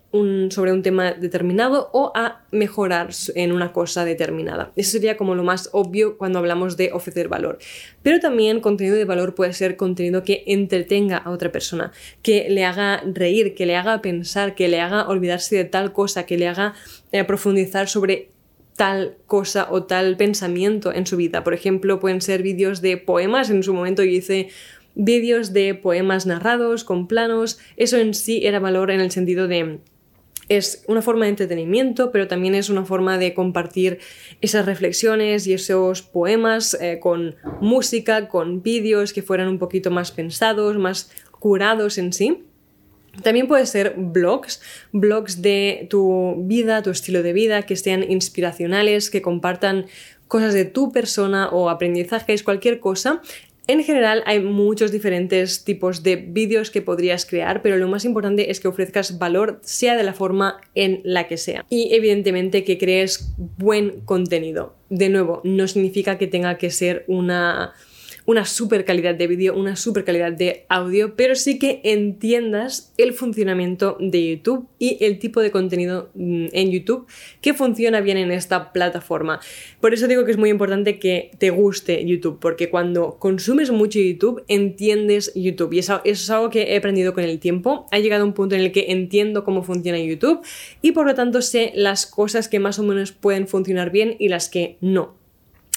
sobre 0.50 0.72
un 0.72 0.84
tema 0.84 1.14
determinado 1.14 1.90
o 1.92 2.12
a 2.16 2.44
mejorar 2.52 3.10
en 3.34 3.52
una 3.52 3.74
cosa 3.74 4.06
determinada. 4.06 4.72
Eso 4.76 4.92
sería 4.92 5.18
como 5.18 5.34
lo 5.34 5.44
más 5.44 5.70
obvio 5.72 6.18
cuando 6.18 6.38
hablamos 6.40 6.78
de 6.78 6.92
ofrecer 6.94 7.30
valor. 7.30 7.58
Pero 8.04 8.20
también 8.20 8.60
contenido 8.60 8.96
de 8.96 9.06
valor 9.06 9.34
puede 9.34 9.54
ser 9.54 9.76
contenido 9.76 10.24
que 10.24 10.44
entretenga 10.46 11.18
a 11.18 11.32
otra 11.32 11.52
persona, 11.52 11.92
que 12.22 12.48
le 12.50 12.64
haga 12.64 13.02
reír, 13.06 13.56
que 13.56 13.66
le 13.66 13.76
haga 13.76 14.02
pensar, 14.02 14.54
que 14.54 14.68
le 14.68 14.80
haga 14.82 15.08
olvidarse 15.08 15.56
de 15.56 15.66
tal 15.66 15.94
cosa, 15.94 16.28
que 16.28 16.38
le 16.38 16.48
haga 16.48 16.76
eh, 17.12 17.24
profundizar 17.24 17.88
sobre 17.88 18.33
tal 18.76 19.18
cosa 19.28 19.68
o 19.70 19.84
tal 19.84 20.18
pensamiento 20.18 20.94
en 20.94 21.06
su 21.06 21.18
vida. 21.18 21.44
Por 21.44 21.54
ejemplo, 21.54 22.00
pueden 22.00 22.22
ser 22.22 22.42
vídeos 22.42 22.82
de 22.82 22.98
poemas. 22.98 23.50
En 23.50 23.64
su 23.64 23.74
momento 23.74 24.04
yo 24.04 24.12
hice 24.12 24.50
vídeos 24.96 25.54
de 25.54 25.76
poemas 25.76 26.26
narrados 26.26 26.84
con 26.84 27.08
planos. 27.08 27.60
Eso 27.78 27.98
en 27.98 28.14
sí 28.14 28.46
era 28.46 28.60
valor 28.60 28.92
en 28.92 29.00
el 29.00 29.12
sentido 29.12 29.48
de 29.48 29.80
es 30.50 30.84
una 30.88 31.02
forma 31.02 31.26
de 31.26 31.30
entretenimiento, 31.32 32.12
pero 32.12 32.28
también 32.28 32.56
es 32.56 32.70
una 32.70 32.86
forma 32.86 33.18
de 33.18 33.34
compartir 33.34 34.00
esas 34.42 34.66
reflexiones 34.66 35.48
y 35.48 35.54
esos 35.54 36.02
poemas 36.02 36.78
eh, 36.80 37.00
con 37.00 37.36
música, 37.62 38.28
con 38.28 38.62
vídeos 38.62 39.14
que 39.14 39.22
fueran 39.22 39.48
un 39.48 39.60
poquito 39.60 39.90
más 39.90 40.12
pensados, 40.12 40.78
más 40.78 41.12
curados 41.40 41.98
en 41.98 42.14
sí. 42.14 42.44
También 43.22 43.48
puede 43.48 43.66
ser 43.66 43.94
blogs, 43.96 44.62
blogs 44.92 45.42
de 45.42 45.88
tu 45.90 46.36
vida, 46.46 46.82
tu 46.82 46.90
estilo 46.90 47.22
de 47.22 47.34
vida, 47.34 47.62
que 47.62 47.76
sean 47.76 48.10
inspiracionales, 48.10 49.12
que 49.12 49.22
compartan 49.22 49.86
cosas 50.28 50.54
de 50.54 50.66
tu 50.66 50.92
persona 50.92 51.50
o 51.50 51.70
aprendizajes, 51.70 52.42
cualquier 52.42 52.80
cosa. 52.80 53.22
En 53.66 53.82
general 53.82 54.24
hay 54.26 54.42
muchos 54.42 54.92
diferentes 54.92 55.64
tipos 55.64 56.04
de 56.04 56.18
vídeos 56.18 56.70
que 56.70 56.82
podrías 56.82 57.26
crear, 57.26 57.62
pero 57.62 57.78
lo 57.78 57.88
más 57.88 58.04
importante 58.04 58.52
es 58.52 58.60
que 58.60 58.68
ofrezcas 58.68 59.20
valor 59.20 59.60
sea 59.62 59.96
de 59.96 60.04
la 60.04 60.14
forma 60.14 60.60
en 60.76 61.00
la 61.06 61.28
que 61.28 61.38
sea. 61.38 61.66
Y 61.70 61.94
evidentemente 61.94 62.66
que 62.66 62.78
crees 62.78 63.34
buen 63.38 64.02
contenido. 64.02 64.76
De 64.90 65.08
nuevo, 65.08 65.40
no 65.46 65.68
significa 65.68 66.18
que 66.18 66.28
tenga 66.28 66.58
que 66.58 66.72
ser 66.72 67.06
una 67.08 67.74
una 68.26 68.46
super 68.46 68.86
calidad 68.86 69.16
de 69.16 69.28
vídeo, 69.28 69.56
una 69.56 69.76
super 69.76 70.04
calidad 70.04 70.32
de 70.32 70.66
audio, 70.70 71.16
pero 71.16 71.36
sí 71.36 71.60
que 71.60 71.82
entiendas 71.84 72.94
el 72.98 73.14
funcionamiento 73.14 73.98
de 74.00 74.36
YouTube 74.36 74.68
y 74.80 75.04
el 75.04 75.20
tipo 75.20 75.42
de 75.42 75.52
contenido 75.52 76.10
mm, 76.14 76.48
en 76.52 76.72
YouTube 76.72 77.08
que 77.42 77.54
funciona 77.54 78.02
bien 78.02 78.18
en 78.18 78.32
esta 78.32 78.72
plataforma. 78.72 79.40
Por 79.82 79.94
eso 79.94 80.08
digo 80.08 80.26
que 80.26 80.32
es 80.32 80.38
muy 80.38 80.50
importante 80.50 81.00
que 81.00 81.32
te 81.38 81.50
guste 81.50 82.06
YouTube, 82.06 82.40
porque 82.40 82.70
cuando 82.70 83.18
consumes 83.20 83.72
mucho 83.72 84.00
YouTube, 84.00 84.44
entiendes 84.48 85.32
YouTube. 85.36 85.74
Y 85.74 85.80
eso, 85.80 86.02
eso 86.04 86.24
es 86.24 86.30
algo 86.30 86.50
que 86.50 86.74
he 86.74 86.78
aprendido 86.78 87.14
con 87.14 87.24
el 87.24 87.40
tiempo. 87.40 87.88
Ha 87.92 88.00
llegado 88.00 88.26
un 88.26 88.34
punto 88.34 88.56
en 88.56 88.62
el 88.62 88.72
que 88.72 88.92
entiendo 88.92 89.44
cómo 89.44 89.64
funciona 89.64 90.00
YouTube 90.00 90.42
y 90.82 90.92
por 90.92 91.06
lo 91.06 91.16
tanto 91.16 91.42
sé 91.42 91.72
las 91.76 92.06
cosas 92.06 92.48
que 92.48 92.60
más 92.60 92.80
o 92.80 92.84
menos 92.84 93.12
pueden 93.12 93.48
funcionar 93.48 93.92
bien 93.92 94.16
y 94.20 94.30
las 94.30 94.50
que 94.50 94.78
no. 94.82 95.23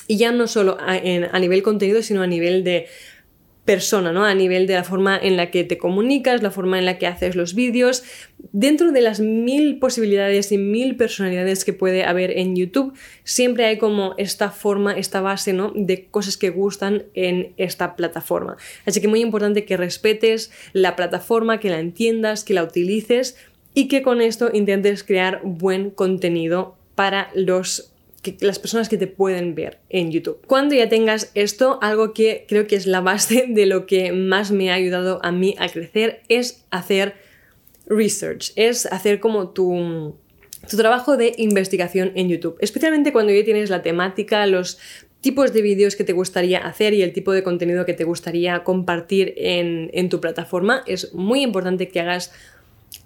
Y 0.09 0.17
ya 0.19 0.33
no 0.33 0.47
solo 0.47 0.77
a, 0.81 1.39
nivel 1.39 1.63
contenido, 1.63 2.03
sino 2.03 2.23
a 2.23 2.27
nivel 2.27 2.65
de 2.65 2.87
persona, 3.65 4.13
¿no? 4.13 4.25
A 4.25 4.35
nivel 4.35 4.69
de 4.69 4.75
la 4.75 4.85
forma 4.85 5.19
en 5.19 5.37
la 5.37 5.51
que 5.51 5.65
te 5.65 5.77
comunicas, 5.77 6.41
la 6.41 6.53
forma 6.53 6.79
en 6.79 6.85
la 6.85 6.99
que 6.99 7.09
haces 7.09 7.35
los 7.35 7.55
vídeos. 7.55 8.05
Dentro 8.53 8.93
de 8.93 9.01
las 9.01 9.19
mil 9.19 9.81
posibilidades 9.81 10.53
y 10.53 10.59
mil 10.59 10.97
personalidades 10.97 11.65
que 11.65 11.73
puede 11.73 12.05
haber 12.05 12.31
en 12.39 12.55
YouTube, 12.55 12.95
siempre 13.25 13.67
hay 13.67 13.77
como 13.77 14.15
esta 14.19 14.51
forma, 14.51 14.97
esta 14.97 15.21
base, 15.21 15.53
¿no? 15.53 15.73
De 15.75 16.07
cosas 16.07 16.37
que 16.37 16.51
gustan 16.51 17.07
en 17.15 17.55
esta 17.57 17.97
plataforma. 17.97 18.57
Así 18.87 19.01
que 19.01 19.09
muy 19.09 19.21
importante 19.21 19.65
que 19.65 19.77
respetes 19.77 20.53
la 20.73 20.95
plataforma, 20.95 21.59
que 21.59 21.71
la 21.71 21.81
entiendas, 21.81 22.45
que 22.45 22.55
la 22.55 22.63
utilices 22.63 23.37
y 23.75 23.89
que 23.89 24.03
con 24.03 24.21
esto 24.21 24.49
intentes 24.53 25.03
crear 25.03 25.41
buen 25.43 25.91
contenido 25.91 26.77
para 26.95 27.31
los 27.35 27.93
las 28.41 28.59
personas 28.59 28.89
que 28.89 28.97
te 28.97 29.07
pueden 29.07 29.55
ver 29.55 29.79
en 29.89 30.11
YouTube. 30.11 30.41
Cuando 30.47 30.75
ya 30.75 30.89
tengas 30.89 31.31
esto, 31.35 31.79
algo 31.83 32.13
que 32.13 32.45
creo 32.49 32.67
que 32.67 32.77
es 32.77 32.87
la 32.87 33.01
base 33.01 33.47
de 33.49 33.67
lo 33.67 33.87
que 33.87 34.13
más 34.13 34.51
me 34.51 34.71
ha 34.71 34.75
ayudado 34.75 35.21
a 35.23 35.33
mí 35.33 35.55
a 35.59 35.69
crecer 35.69 36.23
es 36.29 36.65
hacer 36.71 37.15
research, 37.87 38.53
es 38.57 38.87
hacer 38.87 39.21
como 39.21 39.51
tu, 39.51 40.17
tu 40.69 40.77
trabajo 40.77 41.17
de 41.17 41.35
investigación 41.39 42.13
en 42.15 42.29
YouTube, 42.29 42.57
especialmente 42.61 43.13
cuando 43.13 43.33
ya 43.33 43.45
tienes 43.45 43.71
la 43.71 43.83
temática, 43.83 44.47
los 44.47 44.79
tipos 45.21 45.53
de 45.53 45.63
vídeos 45.63 45.97
que 45.97 46.05
te 46.05 46.13
gustaría 46.13 46.59
hacer 46.59 46.95
y 46.95 47.03
el 47.03 47.13
tipo 47.13 47.33
de 47.33 47.43
contenido 47.43 47.85
que 47.85 47.95
te 47.95 48.05
gustaría 48.05 48.63
compartir 48.65 49.35
en, 49.37 49.91
en 49.93 50.09
tu 50.09 50.21
plataforma, 50.21 50.83
es 50.87 51.15
muy 51.15 51.43
importante 51.43 51.89
que 51.89 52.01
hagas 52.01 52.33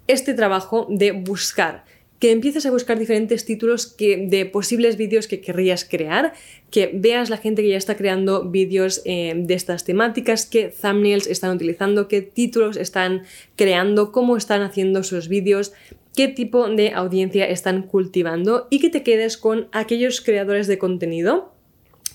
este 0.07 0.33
trabajo 0.33 0.87
de 0.89 1.11
buscar 1.11 1.85
que 2.21 2.29
empieces 2.29 2.67
a 2.67 2.71
buscar 2.71 2.99
diferentes 2.99 3.45
títulos 3.45 3.87
que, 3.87 4.27
de 4.27 4.45
posibles 4.45 4.95
vídeos 4.95 5.27
que 5.27 5.41
querrías 5.41 5.83
crear, 5.83 6.33
que 6.69 6.91
veas 6.93 7.31
la 7.31 7.37
gente 7.37 7.63
que 7.63 7.69
ya 7.69 7.77
está 7.77 7.97
creando 7.97 8.47
vídeos 8.47 9.01
eh, 9.05 9.33
de 9.35 9.53
estas 9.55 9.85
temáticas, 9.85 10.45
qué 10.45 10.71
thumbnails 10.71 11.25
están 11.25 11.55
utilizando, 11.55 12.07
qué 12.07 12.21
títulos 12.21 12.77
están 12.77 13.23
creando, 13.55 14.11
cómo 14.11 14.37
están 14.37 14.61
haciendo 14.61 15.03
sus 15.03 15.29
vídeos, 15.29 15.73
qué 16.15 16.27
tipo 16.27 16.69
de 16.69 16.91
audiencia 16.93 17.45
están 17.45 17.81
cultivando 17.81 18.67
y 18.69 18.79
que 18.79 18.91
te 18.91 19.01
quedes 19.01 19.35
con 19.35 19.67
aquellos 19.71 20.21
creadores 20.21 20.67
de 20.67 20.77
contenido 20.77 21.55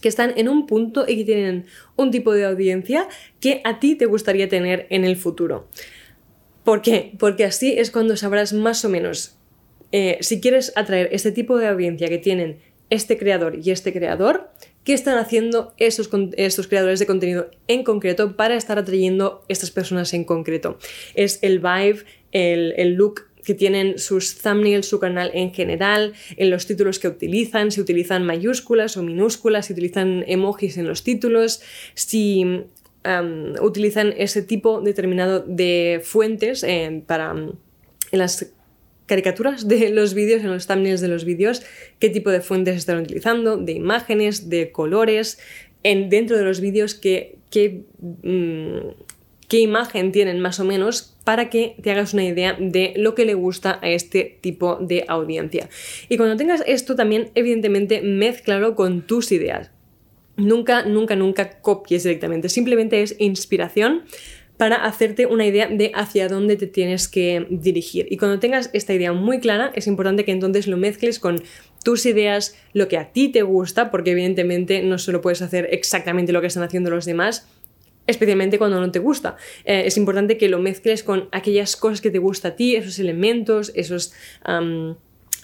que 0.00 0.08
están 0.08 0.34
en 0.36 0.48
un 0.48 0.66
punto 0.66 1.04
y 1.08 1.16
que 1.16 1.24
tienen 1.24 1.66
un 1.96 2.12
tipo 2.12 2.32
de 2.32 2.44
audiencia 2.44 3.08
que 3.40 3.60
a 3.64 3.80
ti 3.80 3.96
te 3.96 4.06
gustaría 4.06 4.48
tener 4.48 4.86
en 4.90 5.04
el 5.04 5.16
futuro. 5.16 5.66
¿Por 6.62 6.80
qué? 6.80 7.12
Porque 7.18 7.44
así 7.44 7.72
es 7.76 7.90
cuando 7.90 8.16
sabrás 8.16 8.52
más 8.52 8.84
o 8.84 8.88
menos 8.88 9.35
eh, 9.98 10.18
si 10.20 10.42
quieres 10.42 10.74
atraer 10.76 11.08
este 11.12 11.32
tipo 11.32 11.56
de 11.56 11.68
audiencia 11.68 12.08
que 12.08 12.18
tienen 12.18 12.58
este 12.90 13.16
creador 13.16 13.58
y 13.62 13.70
este 13.70 13.94
creador, 13.94 14.50
¿qué 14.84 14.92
están 14.92 15.16
haciendo 15.16 15.72
estos, 15.78 16.10
estos 16.36 16.68
creadores 16.68 16.98
de 16.98 17.06
contenido 17.06 17.50
en 17.66 17.82
concreto 17.82 18.36
para 18.36 18.56
estar 18.56 18.78
atrayendo 18.78 19.42
estas 19.48 19.70
personas 19.70 20.12
en 20.12 20.24
concreto? 20.24 20.76
Es 21.14 21.38
el 21.40 21.60
vibe, 21.60 22.04
el, 22.32 22.74
el 22.76 22.92
look 22.92 23.22
que 23.42 23.54
tienen 23.54 23.98
sus 23.98 24.36
thumbnails, 24.36 24.86
su 24.86 25.00
canal 25.00 25.30
en 25.32 25.54
general, 25.54 26.12
en 26.36 26.50
los 26.50 26.66
títulos 26.66 26.98
que 26.98 27.08
utilizan, 27.08 27.70
si 27.70 27.80
utilizan 27.80 28.26
mayúsculas 28.26 28.98
o 28.98 29.02
minúsculas, 29.02 29.64
si 29.64 29.72
utilizan 29.72 30.24
emojis 30.26 30.76
en 30.76 30.86
los 30.86 31.04
títulos, 31.04 31.62
si 31.94 32.44
utilizan 33.62 34.12
ese 34.18 34.42
tipo 34.42 34.82
determinado 34.82 35.40
de 35.40 36.02
fuentes 36.04 36.64
eh, 36.64 37.02
para 37.06 37.34
en 38.12 38.18
las 38.18 38.52
caricaturas 39.06 39.68
de 39.68 39.90
los 39.90 40.14
vídeos, 40.14 40.42
en 40.42 40.50
los 40.50 40.66
thumbnails 40.66 41.00
de 41.00 41.08
los 41.08 41.24
vídeos, 41.24 41.62
qué 41.98 42.10
tipo 42.10 42.30
de 42.30 42.40
fuentes 42.40 42.76
están 42.76 42.98
utilizando, 42.98 43.56
de 43.56 43.72
imágenes, 43.72 44.48
de 44.50 44.72
colores, 44.72 45.38
en, 45.82 46.10
dentro 46.10 46.36
de 46.36 46.44
los 46.44 46.60
vídeos, 46.60 46.94
qué, 46.94 47.36
qué, 47.50 47.84
mm, 48.00 49.04
qué 49.48 49.60
imagen 49.60 50.12
tienen 50.12 50.40
más 50.40 50.60
o 50.60 50.64
menos 50.64 51.16
para 51.24 51.50
que 51.50 51.76
te 51.82 51.90
hagas 51.90 52.14
una 52.14 52.24
idea 52.24 52.56
de 52.58 52.94
lo 52.96 53.14
que 53.14 53.24
le 53.24 53.34
gusta 53.34 53.78
a 53.82 53.90
este 53.90 54.38
tipo 54.40 54.76
de 54.76 55.04
audiencia. 55.08 55.68
Y 56.08 56.16
cuando 56.16 56.36
tengas 56.36 56.62
esto 56.66 56.96
también, 56.96 57.30
evidentemente, 57.34 58.02
mezclalo 58.02 58.74
con 58.74 59.02
tus 59.06 59.32
ideas. 59.32 59.70
Nunca, 60.36 60.84
nunca, 60.84 61.16
nunca 61.16 61.60
copies 61.60 62.02
directamente. 62.02 62.48
Simplemente 62.48 63.02
es 63.02 63.16
inspiración 63.18 64.04
para 64.56 64.84
hacerte 64.84 65.26
una 65.26 65.46
idea 65.46 65.68
de 65.68 65.92
hacia 65.94 66.28
dónde 66.28 66.56
te 66.56 66.66
tienes 66.66 67.08
que 67.08 67.46
dirigir. 67.50 68.06
Y 68.10 68.16
cuando 68.16 68.38
tengas 68.38 68.70
esta 68.72 68.94
idea 68.94 69.12
muy 69.12 69.40
clara, 69.40 69.70
es 69.74 69.86
importante 69.86 70.24
que 70.24 70.32
entonces 70.32 70.66
lo 70.66 70.76
mezcles 70.76 71.18
con 71.18 71.42
tus 71.84 72.06
ideas, 72.06 72.56
lo 72.72 72.88
que 72.88 72.96
a 72.96 73.12
ti 73.12 73.28
te 73.28 73.42
gusta, 73.42 73.90
porque 73.90 74.12
evidentemente 74.12 74.82
no 74.82 74.98
solo 74.98 75.20
puedes 75.20 75.42
hacer 75.42 75.68
exactamente 75.70 76.32
lo 76.32 76.40
que 76.40 76.48
están 76.48 76.62
haciendo 76.62 76.90
los 76.90 77.04
demás, 77.04 77.46
especialmente 78.06 78.58
cuando 78.58 78.80
no 78.80 78.90
te 78.90 78.98
gusta. 78.98 79.36
Eh, 79.64 79.82
es 79.86 79.96
importante 79.96 80.38
que 80.38 80.48
lo 80.48 80.58
mezcles 80.58 81.02
con 81.02 81.28
aquellas 81.32 81.76
cosas 81.76 82.00
que 82.00 82.10
te 82.10 82.18
gusta 82.18 82.48
a 82.48 82.56
ti, 82.56 82.76
esos 82.76 82.98
elementos, 82.98 83.72
esos 83.74 84.14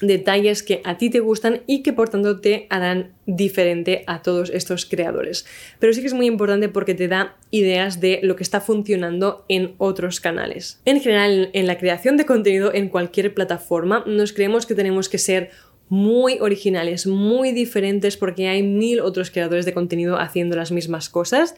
detalles 0.02 0.62
que 0.62 0.82
a 0.84 0.98
ti 0.98 1.08
te 1.08 1.20
gustan 1.20 1.62
y 1.66 1.82
que 1.82 1.92
por 1.92 2.08
tanto 2.08 2.40
te 2.40 2.66
harán 2.68 3.12
diferente 3.24 4.04
a 4.06 4.20
todos 4.20 4.50
estos 4.50 4.84
creadores. 4.84 5.46
Pero 5.78 5.92
sí 5.92 6.00
que 6.00 6.08
es 6.08 6.14
muy 6.14 6.26
importante 6.26 6.68
porque 6.68 6.94
te 6.94 7.08
da 7.08 7.36
ideas 7.50 8.00
de 8.00 8.20
lo 8.22 8.36
que 8.36 8.42
está 8.42 8.60
funcionando 8.60 9.44
en 9.48 9.74
otros 9.78 10.20
canales. 10.20 10.80
En 10.84 11.00
general, 11.00 11.50
en 11.52 11.66
la 11.66 11.78
creación 11.78 12.16
de 12.16 12.26
contenido 12.26 12.74
en 12.74 12.88
cualquier 12.88 13.32
plataforma, 13.32 14.04
nos 14.06 14.32
creemos 14.32 14.66
que 14.66 14.74
tenemos 14.74 15.08
que 15.08 15.18
ser 15.18 15.50
muy 15.88 16.38
originales, 16.40 17.06
muy 17.06 17.52
diferentes 17.52 18.16
porque 18.16 18.48
hay 18.48 18.62
mil 18.62 19.00
otros 19.00 19.30
creadores 19.30 19.66
de 19.66 19.74
contenido 19.74 20.18
haciendo 20.18 20.56
las 20.56 20.72
mismas 20.72 21.08
cosas. 21.08 21.54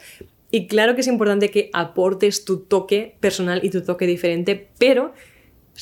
Y 0.51 0.67
claro 0.67 0.95
que 0.95 1.01
es 1.01 1.07
importante 1.07 1.51
que 1.51 1.71
aportes 1.73 2.45
tu 2.45 2.59
toque 2.59 3.17
personal 3.21 3.61
y 3.65 3.71
tu 3.71 3.83
toque 3.83 4.07
diferente, 4.07 4.69
pero 4.79 5.13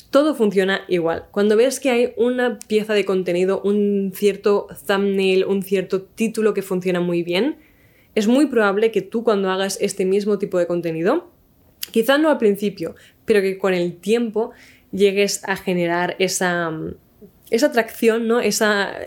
todo 0.09 0.33
funciona 0.35 0.81
igual. 0.87 1.25
Cuando 1.31 1.55
ves 1.55 1.79
que 1.79 1.89
hay 1.89 2.13
una 2.17 2.57
pieza 2.59 2.93
de 2.93 3.05
contenido, 3.05 3.61
un 3.63 4.11
cierto 4.15 4.67
thumbnail, 4.87 5.45
un 5.45 5.61
cierto 5.61 6.01
título 6.01 6.53
que 6.53 6.61
funciona 6.61 6.99
muy 6.99 7.23
bien, 7.23 7.57
es 8.15 8.27
muy 8.27 8.47
probable 8.47 8.91
que 8.91 9.01
tú 9.01 9.23
cuando 9.23 9.49
hagas 9.49 9.77
este 9.81 10.05
mismo 10.05 10.37
tipo 10.39 10.57
de 10.57 10.67
contenido, 10.67 11.31
quizá 11.91 12.17
no 12.17 12.29
al 12.29 12.37
principio, 12.37 12.95
pero 13.25 13.41
que 13.41 13.57
con 13.57 13.73
el 13.73 13.95
tiempo 13.97 14.51
llegues 14.91 15.41
a 15.45 15.55
generar 15.55 16.15
esa, 16.19 16.71
esa 17.49 17.67
atracción, 17.67 18.27
¿no? 18.27 18.39
ese, 18.39 18.65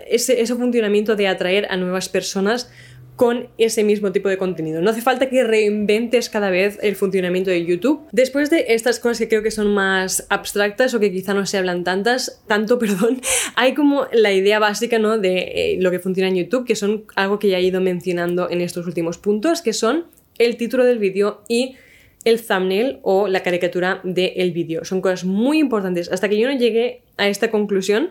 ese 0.08 0.54
funcionamiento 0.54 1.16
de 1.16 1.28
atraer 1.28 1.66
a 1.70 1.76
nuevas 1.76 2.08
personas 2.08 2.70
con 3.16 3.48
ese 3.56 3.82
mismo 3.82 4.12
tipo 4.12 4.28
de 4.28 4.36
contenido. 4.36 4.82
No 4.82 4.90
hace 4.90 5.00
falta 5.00 5.28
que 5.28 5.42
reinventes 5.42 6.28
cada 6.28 6.50
vez 6.50 6.78
el 6.82 6.96
funcionamiento 6.96 7.50
de 7.50 7.64
YouTube. 7.64 8.02
Después 8.12 8.50
de 8.50 8.66
estas 8.68 9.00
cosas 9.00 9.18
que 9.18 9.28
creo 9.28 9.42
que 9.42 9.50
son 9.50 9.72
más 9.74 10.26
abstractas 10.28 10.92
o 10.94 11.00
que 11.00 11.10
quizá 11.10 11.32
no 11.32 11.46
se 11.46 11.56
hablan 11.56 11.82
tantas, 11.82 12.42
tanto, 12.46 12.78
perdón, 12.80 13.20
hay 13.56 13.74
como 13.74 14.06
la 14.12 14.32
idea 14.32 14.58
básica 14.58 14.98
¿no? 14.98 15.18
de 15.18 15.38
eh, 15.38 15.78
lo 15.80 15.90
que 15.90 15.98
funciona 15.98 16.28
en 16.28 16.36
YouTube, 16.36 16.66
que 16.66 16.76
son 16.76 17.04
algo 17.16 17.38
que 17.38 17.48
ya 17.48 17.58
he 17.58 17.62
ido 17.62 17.80
mencionando 17.80 18.50
en 18.50 18.60
estos 18.60 18.86
últimos 18.86 19.18
puntos, 19.18 19.62
que 19.62 19.72
son 19.72 20.04
el 20.38 20.56
título 20.58 20.84
del 20.84 20.98
vídeo 20.98 21.42
y 21.48 21.76
el 22.24 22.44
thumbnail 22.44 22.98
o 23.02 23.28
la 23.28 23.42
caricatura 23.42 24.00
del 24.04 24.50
vídeo. 24.52 24.84
Son 24.84 25.00
cosas 25.00 25.24
muy 25.24 25.58
importantes. 25.58 26.10
Hasta 26.10 26.28
que 26.28 26.38
yo 26.38 26.48
no 26.48 26.58
llegué 26.58 27.02
a 27.16 27.28
esta 27.28 27.50
conclusión, 27.50 28.10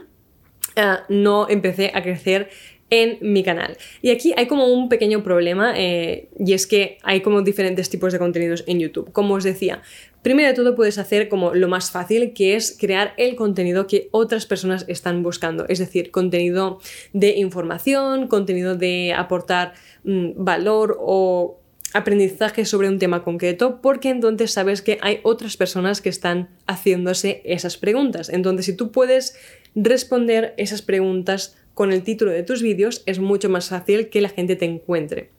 eh, 0.75 0.95
no 1.09 1.47
empecé 1.49 1.91
a 1.93 2.01
crecer 2.01 2.49
en 2.89 3.17
mi 3.21 3.43
canal. 3.43 3.77
Y 4.01 4.11
aquí 4.11 4.33
hay 4.37 4.47
como 4.47 4.67
un 4.67 4.89
pequeño 4.89 5.23
problema 5.23 5.73
eh, 5.75 6.29
y 6.39 6.53
es 6.53 6.67
que 6.67 6.99
hay 7.03 7.21
como 7.21 7.41
diferentes 7.41 7.89
tipos 7.89 8.13
de 8.13 8.19
contenidos 8.19 8.63
en 8.67 8.79
YouTube. 8.79 9.11
Como 9.11 9.33
os 9.33 9.43
decía, 9.43 9.81
primero 10.21 10.49
de 10.49 10.53
todo 10.53 10.75
puedes 10.75 10.97
hacer 10.97 11.27
como 11.27 11.53
lo 11.55 11.67
más 11.67 11.91
fácil 11.91 12.33
que 12.33 12.55
es 12.55 12.77
crear 12.79 13.13
el 13.17 13.35
contenido 13.35 13.87
que 13.87 14.07
otras 14.11 14.45
personas 14.45 14.85
están 14.87 15.23
buscando. 15.23 15.65
Es 15.67 15.79
decir, 15.79 16.11
contenido 16.11 16.79
de 17.13 17.37
información, 17.37 18.27
contenido 18.27 18.75
de 18.75 19.13
aportar 19.13 19.73
mm, 20.03 20.31
valor 20.35 20.97
o 20.99 21.59
aprendizaje 21.93 22.65
sobre 22.65 22.89
un 22.89 22.99
tema 22.99 23.23
concreto 23.23 23.79
porque 23.81 24.09
entonces 24.09 24.51
sabes 24.51 24.81
que 24.81 24.97
hay 25.01 25.21
otras 25.23 25.55
personas 25.55 26.01
que 26.01 26.09
están 26.09 26.49
haciéndose 26.67 27.41
esas 27.45 27.77
preguntas. 27.77 28.29
Entonces, 28.29 28.65
si 28.65 28.75
tú 28.75 28.91
puedes 28.91 29.37
responder 29.75 30.53
esas 30.57 30.81
preguntas 30.81 31.55
con 31.75 31.91
el 31.91 32.01
título 32.01 32.31
de 32.31 32.41
tus 32.41 32.63
vídeos 32.63 33.03
es 33.05 33.19
mucho 33.19 33.49
más 33.49 33.69
fácil 33.69 34.09
que 34.09 34.21
la 34.21 34.29
gente 34.29 34.55
te 34.55 34.65
encuentre. 34.65 35.29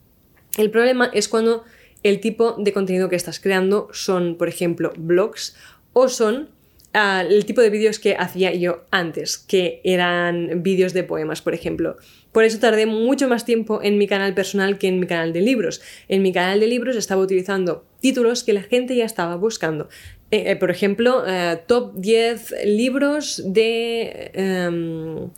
El 0.57 0.71
problema 0.71 1.11
es 1.13 1.29
cuando 1.29 1.65
el 2.03 2.21
tipo 2.21 2.53
de 2.59 2.73
contenido 2.73 3.09
que 3.09 3.17
estás 3.17 3.41
creando 3.41 3.89
son, 3.93 4.37
por 4.37 4.49
ejemplo, 4.49 4.93
blogs 4.97 5.57
o 5.93 6.09
son 6.09 6.51
ah, 6.93 7.25
el 7.29 7.45
tipo 7.47 7.63
de 7.63 7.71
vídeos 7.71 7.99
que 7.99 8.17
hacía 8.17 8.55
yo 8.55 8.85
antes, 8.91 9.39
que 9.39 9.81
eran 9.83 10.63
vídeos 10.63 10.93
de 10.93 11.03
poemas, 11.03 11.43
por 11.43 11.55
ejemplo. 11.55 11.97
Por 12.33 12.45
eso 12.45 12.59
tardé 12.59 12.85
mucho 12.85 13.29
más 13.29 13.47
tiempo 13.47 13.81
en 13.83 13.97
mi 13.97 14.07
canal 14.07 14.35
personal 14.35 14.77
que 14.77 14.89
en 14.89 15.01
mi 15.01 15.07
canal 15.07 15.33
de 15.33 15.41
libros. 15.41 15.81
En 16.09 16.23
mi 16.23 16.33
canal 16.33 16.61
de 16.61 16.67
libros 16.67 16.97
estaba 16.97 17.23
utilizando 17.23 17.87
títulos 18.01 18.45
que 18.45 18.53
la 18.53 18.63
gente 18.63 18.95
ya 18.95 19.07
estaba 19.07 19.37
buscando. 19.37 19.89
Eh, 20.31 20.51
eh, 20.51 20.57
por 20.57 20.71
ejemplo, 20.71 21.25
eh, 21.27 21.63
top 21.67 21.95
10 21.97 22.55
libros 22.67 23.43
de... 23.45 24.31
Em, 24.35 25.31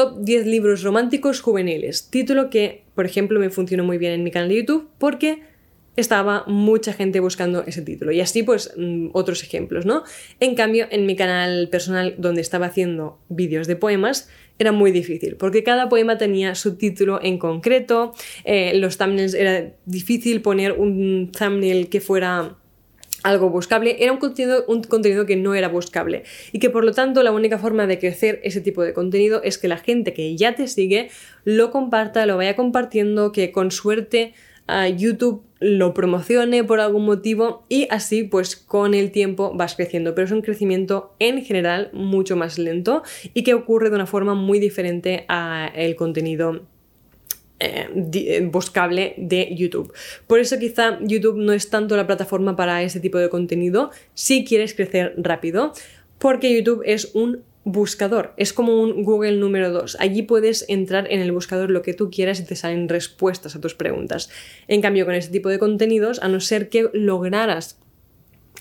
Top 0.00 0.20
10 0.20 0.46
libros 0.46 0.82
románticos 0.82 1.42
juveniles. 1.42 2.08
Título 2.08 2.48
que, 2.48 2.84
por 2.94 3.04
ejemplo, 3.04 3.38
me 3.38 3.50
funcionó 3.50 3.84
muy 3.84 3.98
bien 3.98 4.14
en 4.14 4.24
mi 4.24 4.30
canal 4.30 4.48
de 4.48 4.56
YouTube 4.56 4.88
porque 4.96 5.42
estaba 5.94 6.44
mucha 6.46 6.94
gente 6.94 7.20
buscando 7.20 7.64
ese 7.66 7.82
título. 7.82 8.10
Y 8.10 8.22
así, 8.22 8.42
pues, 8.42 8.72
mm, 8.78 9.08
otros 9.12 9.42
ejemplos, 9.42 9.84
¿no? 9.84 10.04
En 10.38 10.54
cambio, 10.54 10.86
en 10.90 11.04
mi 11.04 11.16
canal 11.16 11.68
personal, 11.68 12.14
donde 12.16 12.40
estaba 12.40 12.64
haciendo 12.64 13.18
vídeos 13.28 13.66
de 13.66 13.76
poemas, 13.76 14.30
era 14.58 14.72
muy 14.72 14.90
difícil, 14.90 15.36
porque 15.36 15.64
cada 15.64 15.90
poema 15.90 16.16
tenía 16.16 16.54
su 16.54 16.76
título 16.76 17.20
en 17.22 17.36
concreto, 17.36 18.14
eh, 18.44 18.72
los 18.76 18.96
thumbnails 18.96 19.34
era 19.34 19.74
difícil 19.84 20.40
poner 20.40 20.72
un 20.72 21.30
thumbnail 21.30 21.90
que 21.90 22.00
fuera 22.00 22.56
algo 23.22 23.50
buscable, 23.50 23.96
era 24.02 24.12
un 24.12 24.18
contenido, 24.18 24.64
un 24.68 24.82
contenido 24.82 25.26
que 25.26 25.36
no 25.36 25.54
era 25.54 25.68
buscable. 25.68 26.24
Y 26.52 26.58
que 26.58 26.70
por 26.70 26.84
lo 26.84 26.92
tanto 26.92 27.22
la 27.22 27.32
única 27.32 27.58
forma 27.58 27.86
de 27.86 27.98
crecer 27.98 28.40
ese 28.44 28.60
tipo 28.60 28.82
de 28.82 28.92
contenido 28.92 29.42
es 29.42 29.58
que 29.58 29.68
la 29.68 29.78
gente 29.78 30.12
que 30.12 30.36
ya 30.36 30.54
te 30.54 30.68
sigue 30.68 31.10
lo 31.44 31.70
comparta, 31.70 32.26
lo 32.26 32.36
vaya 32.36 32.56
compartiendo, 32.56 33.32
que 33.32 33.52
con 33.52 33.70
suerte 33.70 34.34
a 34.66 34.88
YouTube 34.88 35.42
lo 35.58 35.92
promocione 35.92 36.64
por 36.64 36.80
algún 36.80 37.04
motivo 37.04 37.64
y 37.68 37.86
así 37.90 38.22
pues 38.22 38.56
con 38.56 38.94
el 38.94 39.10
tiempo 39.10 39.52
vas 39.54 39.74
creciendo, 39.74 40.14
pero 40.14 40.26
es 40.26 40.32
un 40.32 40.42
crecimiento 40.42 41.14
en 41.18 41.44
general 41.44 41.90
mucho 41.92 42.36
más 42.36 42.58
lento 42.58 43.02
y 43.34 43.42
que 43.42 43.54
ocurre 43.54 43.90
de 43.90 43.96
una 43.96 44.06
forma 44.06 44.34
muy 44.34 44.58
diferente 44.58 45.26
a 45.28 45.70
el 45.74 45.96
contenido 45.96 46.62
eh, 47.60 47.88
eh, 48.14 48.48
buscable 48.50 49.14
de 49.18 49.54
YouTube. 49.54 49.92
Por 50.26 50.40
eso 50.40 50.58
quizá 50.58 50.98
YouTube 51.02 51.36
no 51.36 51.52
es 51.52 51.68
tanto 51.68 51.96
la 51.96 52.06
plataforma 52.06 52.56
para 52.56 52.82
ese 52.82 53.00
tipo 53.00 53.18
de 53.18 53.28
contenido 53.28 53.90
si 54.14 54.44
quieres 54.44 54.74
crecer 54.74 55.14
rápido, 55.18 55.72
porque 56.18 56.54
YouTube 56.54 56.82
es 56.86 57.10
un 57.14 57.42
buscador, 57.64 58.32
es 58.36 58.52
como 58.52 58.80
un 58.80 59.04
Google 59.04 59.36
número 59.36 59.70
2. 59.70 59.98
Allí 60.00 60.22
puedes 60.22 60.64
entrar 60.68 61.06
en 61.10 61.20
el 61.20 61.32
buscador 61.32 61.70
lo 61.70 61.82
que 61.82 61.94
tú 61.94 62.10
quieras 62.10 62.40
y 62.40 62.44
te 62.44 62.56
salen 62.56 62.88
respuestas 62.88 63.54
a 63.54 63.60
tus 63.60 63.74
preguntas. 63.74 64.30
En 64.66 64.80
cambio, 64.80 65.04
con 65.04 65.14
este 65.14 65.30
tipo 65.30 65.50
de 65.50 65.58
contenidos, 65.58 66.22
a 66.22 66.28
no 66.28 66.40
ser 66.40 66.68
que 66.68 66.88
lograras 66.92 67.78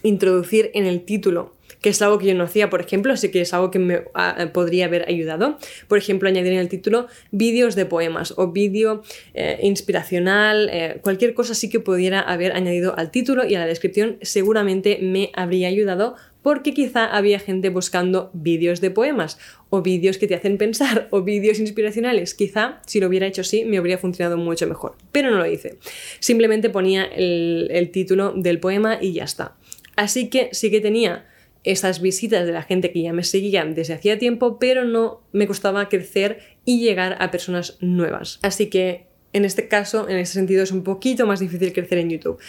introducir 0.04 0.72
en 0.74 0.86
el 0.86 1.02
título 1.02 1.54
que 1.82 1.90
es 1.90 2.02
algo 2.02 2.18
que 2.18 2.28
yo 2.28 2.36
no 2.36 2.44
hacía, 2.44 2.70
por 2.70 2.82
ejemplo, 2.82 3.14
así 3.14 3.30
que 3.32 3.42
es 3.42 3.54
algo 3.54 3.72
que 3.72 3.80
me 3.80 4.04
ah, 4.14 4.50
podría 4.54 4.86
haber 4.86 5.08
ayudado. 5.08 5.58
Por 5.88 5.98
ejemplo, 5.98 6.28
añadir 6.28 6.54
en 6.54 6.60
el 6.60 6.70
título 6.70 7.08
vídeos 7.32 7.76
de 7.76 7.86
poemas 7.86 8.34
o 8.38 8.52
vídeo 8.52 9.04
eh, 9.34 9.60
inspiracional, 9.64 10.70
eh, 10.72 11.00
cualquier 11.02 11.34
cosa 11.34 11.54
sí 11.54 11.70
que 11.70 11.80
pudiera 11.80 12.20
haber 12.20 12.54
añadido 12.54 12.98
al 12.98 13.12
título 13.12 13.46
y 13.46 13.56
a 13.56 13.60
la 13.60 13.66
descripción 13.66 14.18
seguramente 14.22 15.00
me 15.02 15.32
habría 15.34 15.68
ayudado 15.68 16.16
porque 16.42 16.74
quizá 16.74 17.06
había 17.06 17.40
gente 17.40 17.70
buscando 17.70 18.30
vídeos 18.34 18.80
de 18.80 18.92
poemas 18.92 19.38
o 19.70 19.82
vídeos 19.82 20.18
que 20.18 20.28
te 20.28 20.36
hacen 20.36 20.58
pensar 20.58 21.08
o 21.12 21.22
vídeos 21.22 21.60
inspiracionales. 21.60 22.34
Quizá 22.34 22.82
si 22.86 23.00
lo 23.00 23.08
hubiera 23.08 23.28
hecho 23.28 23.42
así 23.42 23.66
me 23.66 23.78
habría 23.78 23.98
funcionado 23.98 24.38
mucho 24.38 24.68
mejor, 24.68 24.96
pero 25.12 25.32
no 25.32 25.38
lo 25.38 25.46
hice. 25.46 25.78
Simplemente 26.20 26.70
ponía 26.70 27.06
el, 27.06 27.70
el 27.72 27.92
título 27.92 28.34
del 28.36 28.60
poema 28.60 28.98
y 29.02 29.14
ya 29.14 29.24
está. 29.24 29.56
Así 29.96 30.30
que 30.30 30.50
sí 30.54 30.72
que 30.72 30.80
tenía 30.80 31.26
esas 31.64 32.02
visitas 32.02 32.46
de 32.46 32.54
la 32.54 32.64
gente 32.64 32.92
que 32.92 33.02
ya 33.02 33.14
me 33.14 33.24
seguía 33.24 33.66
desde 33.66 33.94
hacía 33.94 34.18
tiempo, 34.18 34.60
pero 34.60 34.86
no 34.86 35.22
me 35.32 35.48
costaba 35.48 35.90
crecer 35.90 36.40
y 36.66 36.80
llegar 36.80 37.18
a 37.20 37.32
personas 37.32 37.78
nuevas. 37.82 38.40
Así 38.42 38.68
que 38.68 39.08
en 39.34 39.46
este 39.46 39.68
caso, 39.68 40.10
en 40.10 40.18
ese 40.18 40.34
sentido, 40.34 40.64
es 40.64 40.72
un 40.72 40.84
poquito 40.84 41.28
más 41.28 41.40
difícil 41.40 41.74
crecer 41.74 42.00
en 42.00 42.10
YouTube. 42.10 42.40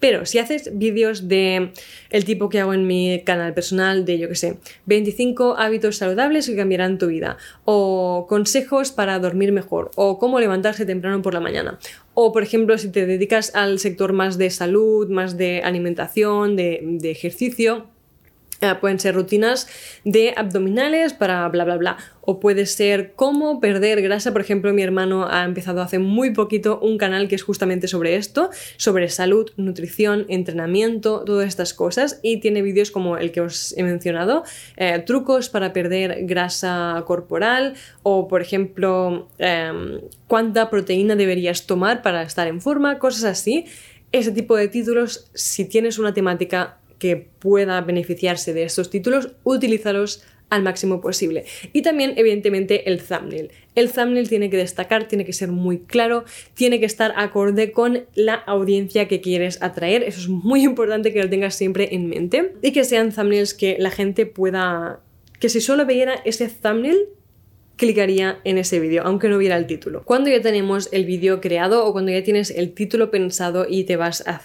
Pero 0.00 0.26
si 0.26 0.38
haces 0.38 0.76
vídeos 0.76 1.28
de 1.28 1.70
el 2.10 2.24
tipo 2.24 2.48
que 2.48 2.60
hago 2.60 2.74
en 2.74 2.86
mi 2.86 3.22
canal 3.24 3.54
personal, 3.54 4.04
de 4.04 4.18
yo 4.18 4.28
que 4.28 4.34
sé, 4.34 4.58
25 4.86 5.56
hábitos 5.56 5.96
saludables 5.96 6.46
que 6.46 6.56
cambiarán 6.56 6.98
tu 6.98 7.06
vida, 7.06 7.38
o 7.64 8.26
consejos 8.28 8.92
para 8.92 9.18
dormir 9.18 9.52
mejor, 9.52 9.92
o 9.94 10.18
cómo 10.18 10.40
levantarse 10.40 10.84
temprano 10.84 11.22
por 11.22 11.32
la 11.32 11.40
mañana, 11.40 11.78
o 12.12 12.32
por 12.32 12.42
ejemplo, 12.42 12.76
si 12.76 12.90
te 12.90 13.06
dedicas 13.06 13.54
al 13.54 13.78
sector 13.78 14.12
más 14.12 14.36
de 14.36 14.50
salud, 14.50 15.08
más 15.08 15.38
de 15.38 15.62
alimentación, 15.62 16.54
de 16.56 17.10
ejercicio, 17.10 17.86
Ah, 18.64 18.80
pueden 18.80 18.98
ser 18.98 19.14
rutinas 19.14 19.68
de 20.04 20.32
abdominales 20.36 21.12
para 21.12 21.46
bla 21.50 21.64
bla 21.64 21.76
bla. 21.76 21.98
O 22.22 22.40
puede 22.40 22.64
ser 22.64 23.12
cómo 23.14 23.60
perder 23.60 24.00
grasa. 24.00 24.32
Por 24.32 24.40
ejemplo, 24.40 24.72
mi 24.72 24.82
hermano 24.82 25.28
ha 25.30 25.44
empezado 25.44 25.82
hace 25.82 25.98
muy 25.98 26.30
poquito 26.30 26.80
un 26.80 26.96
canal 26.96 27.28
que 27.28 27.34
es 27.34 27.42
justamente 27.42 27.88
sobre 27.88 28.16
esto, 28.16 28.48
sobre 28.78 29.10
salud, 29.10 29.50
nutrición, 29.58 30.24
entrenamiento, 30.30 31.24
todas 31.24 31.46
estas 31.46 31.74
cosas. 31.74 32.20
Y 32.22 32.40
tiene 32.40 32.62
vídeos 32.62 32.90
como 32.90 33.18
el 33.18 33.32
que 33.32 33.42
os 33.42 33.76
he 33.76 33.82
mencionado, 33.82 34.44
eh, 34.78 34.98
trucos 35.00 35.50
para 35.50 35.74
perder 35.74 36.24
grasa 36.24 37.02
corporal. 37.06 37.74
O 38.02 38.28
por 38.28 38.40
ejemplo, 38.40 39.28
em, 39.36 40.00
cuánta 40.26 40.70
proteína 40.70 41.16
deberías 41.16 41.66
tomar 41.66 42.00
para 42.00 42.22
estar 42.22 42.46
en 42.46 42.62
forma, 42.62 42.98
cosas 42.98 43.24
así. 43.24 43.66
ese 44.12 44.30
tipo 44.30 44.54
de 44.54 44.68
títulos, 44.68 45.28
si 45.34 45.64
tienes 45.64 45.98
una 45.98 46.14
temática 46.14 46.78
que 46.98 47.16
pueda 47.16 47.80
beneficiarse 47.80 48.52
de 48.52 48.64
estos 48.64 48.90
títulos, 48.90 49.32
utilízalos 49.44 50.24
al 50.50 50.62
máximo 50.62 51.00
posible. 51.00 51.44
Y 51.72 51.82
también, 51.82 52.14
evidentemente, 52.16 52.88
el 52.88 53.02
thumbnail. 53.02 53.50
El 53.74 53.90
thumbnail 53.90 54.28
tiene 54.28 54.50
que 54.50 54.56
destacar, 54.56 55.08
tiene 55.08 55.24
que 55.24 55.32
ser 55.32 55.50
muy 55.50 55.80
claro, 55.80 56.24
tiene 56.54 56.78
que 56.80 56.86
estar 56.86 57.12
acorde 57.16 57.72
con 57.72 58.04
la 58.14 58.34
audiencia 58.34 59.08
que 59.08 59.20
quieres 59.20 59.60
atraer. 59.62 60.02
Eso 60.02 60.20
es 60.20 60.28
muy 60.28 60.62
importante 60.62 61.12
que 61.12 61.22
lo 61.22 61.28
tengas 61.28 61.54
siempre 61.54 61.94
en 61.94 62.08
mente. 62.08 62.54
Y 62.62 62.72
que 62.72 62.84
sean 62.84 63.12
thumbnails 63.12 63.54
que 63.54 63.76
la 63.78 63.90
gente 63.90 64.26
pueda... 64.26 65.00
Que 65.40 65.48
si 65.48 65.60
solo 65.60 65.84
viera 65.86 66.14
ese 66.24 66.48
thumbnail, 66.48 67.08
clicaría 67.76 68.40
en 68.44 68.58
ese 68.58 68.78
vídeo, 68.78 69.02
aunque 69.04 69.28
no 69.28 69.36
viera 69.36 69.56
el 69.56 69.66
título. 69.66 70.04
Cuando 70.04 70.30
ya 70.30 70.40
tenemos 70.40 70.88
el 70.92 71.04
vídeo 71.04 71.40
creado 71.40 71.84
o 71.84 71.92
cuando 71.92 72.12
ya 72.12 72.22
tienes 72.22 72.50
el 72.50 72.72
título 72.72 73.10
pensado 73.10 73.66
y 73.68 73.84
te 73.84 73.96
vas 73.96 74.24
a, 74.26 74.42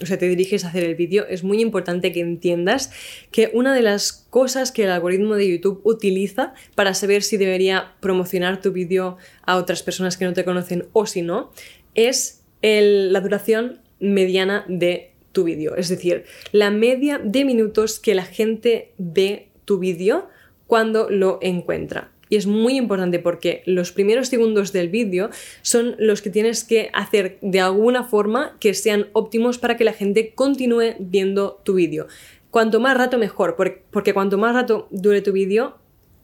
o 0.00 0.06
sea, 0.06 0.18
te 0.18 0.28
diriges 0.28 0.64
a 0.64 0.68
hacer 0.68 0.84
el 0.84 0.94
vídeo, 0.94 1.26
es 1.28 1.44
muy 1.44 1.60
importante 1.60 2.12
que 2.12 2.20
entiendas 2.20 2.92
que 3.30 3.50
una 3.52 3.74
de 3.74 3.82
las 3.82 4.26
cosas 4.30 4.72
que 4.72 4.84
el 4.84 4.90
algoritmo 4.90 5.34
de 5.34 5.50
YouTube 5.50 5.80
utiliza 5.84 6.54
para 6.74 6.94
saber 6.94 7.22
si 7.22 7.36
debería 7.36 7.94
promocionar 8.00 8.60
tu 8.60 8.72
vídeo 8.72 9.18
a 9.42 9.56
otras 9.56 9.82
personas 9.82 10.16
que 10.16 10.24
no 10.24 10.32
te 10.32 10.44
conocen 10.44 10.88
o 10.92 11.06
si 11.06 11.22
no, 11.22 11.52
es 11.94 12.42
la 12.62 13.20
duración 13.20 13.80
mediana 14.00 14.64
de 14.66 15.12
tu 15.32 15.44
vídeo, 15.44 15.76
es 15.76 15.90
decir, 15.90 16.24
la 16.52 16.70
media 16.70 17.20
de 17.22 17.44
minutos 17.44 18.00
que 18.00 18.14
la 18.14 18.24
gente 18.24 18.92
ve 18.96 19.50
tu 19.66 19.78
vídeo 19.78 20.28
cuando 20.66 21.10
lo 21.10 21.38
encuentra. 21.42 22.10
Y 22.28 22.36
es 22.36 22.46
muy 22.46 22.76
importante 22.76 23.18
porque 23.18 23.62
los 23.66 23.92
primeros 23.92 24.28
segundos 24.28 24.72
del 24.72 24.88
vídeo 24.88 25.30
son 25.62 25.94
los 25.98 26.22
que 26.22 26.30
tienes 26.30 26.64
que 26.64 26.90
hacer 26.92 27.38
de 27.40 27.60
alguna 27.60 28.04
forma 28.04 28.56
que 28.58 28.74
sean 28.74 29.08
óptimos 29.12 29.58
para 29.58 29.76
que 29.76 29.84
la 29.84 29.92
gente 29.92 30.32
continúe 30.34 30.94
viendo 30.98 31.60
tu 31.64 31.74
vídeo. 31.74 32.06
Cuanto 32.50 32.80
más 32.80 32.96
rato 32.96 33.18
mejor, 33.18 33.54
porque 33.56 34.14
cuanto 34.14 34.38
más 34.38 34.54
rato 34.54 34.88
dure 34.90 35.20
tu 35.20 35.32
vídeo, 35.32 35.76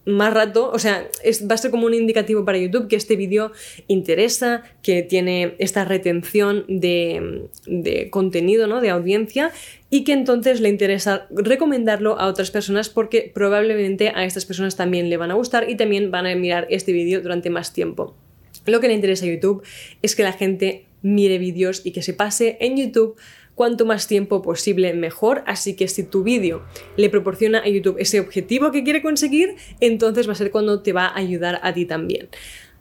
más 0.04 0.34
rato, 0.34 0.70
o 0.72 0.78
sea, 0.78 1.08
va 1.48 1.54
a 1.54 1.58
ser 1.58 1.70
como 1.70 1.86
un 1.86 1.94
indicativo 1.94 2.44
para 2.44 2.58
YouTube 2.58 2.88
que 2.88 2.96
este 2.96 3.14
vídeo 3.16 3.52
interesa, 3.86 4.62
que 4.82 5.02
tiene 5.02 5.54
esta 5.58 5.84
retención 5.84 6.64
de, 6.68 7.48
de, 7.66 8.10
contenido, 8.10 8.66
¿no? 8.66 8.80
De 8.80 8.90
audiencia 8.90 9.52
y 9.90 10.04
que 10.04 10.12
entonces 10.12 10.60
le 10.60 10.68
interesa 10.68 11.26
recomendarlo 11.30 12.18
a 12.18 12.26
otras 12.26 12.50
personas 12.50 12.88
porque 12.88 13.30
probablemente 13.32 14.08
a 14.14 14.24
estas 14.24 14.44
personas 14.44 14.76
también 14.76 15.08
le 15.08 15.16
van 15.16 15.30
a 15.30 15.34
gustar 15.34 15.70
y 15.70 15.76
también 15.76 16.10
van 16.10 16.26
a 16.26 16.34
mirar 16.34 16.66
este 16.70 16.92
vídeo 16.92 17.20
durante 17.20 17.50
más 17.50 17.72
tiempo. 17.72 18.16
Lo 18.66 18.80
que 18.80 18.88
le 18.88 18.94
interesa 18.94 19.24
a 19.24 19.28
YouTube 19.28 19.62
es 20.02 20.16
que 20.16 20.22
la 20.22 20.32
gente 20.32 20.86
mire 21.02 21.38
vídeos 21.38 21.82
y 21.84 21.92
que 21.92 22.02
se 22.02 22.14
pase 22.14 22.56
en 22.60 22.76
YouTube 22.76 23.16
cuanto 23.54 23.84
más 23.84 24.06
tiempo 24.06 24.42
posible 24.42 24.94
mejor, 24.94 25.42
así 25.46 25.76
que 25.76 25.88
si 25.88 26.04
tu 26.04 26.22
vídeo 26.22 26.62
le 26.96 27.10
proporciona 27.10 27.60
a 27.60 27.68
YouTube 27.68 27.96
ese 27.98 28.20
objetivo 28.20 28.70
que 28.70 28.82
quiere 28.84 29.02
conseguir, 29.02 29.56
entonces 29.80 30.28
va 30.28 30.32
a 30.32 30.36
ser 30.36 30.50
cuando 30.50 30.82
te 30.82 30.92
va 30.92 31.06
a 31.06 31.16
ayudar 31.16 31.60
a 31.62 31.72
ti 31.72 31.84
también. 31.84 32.28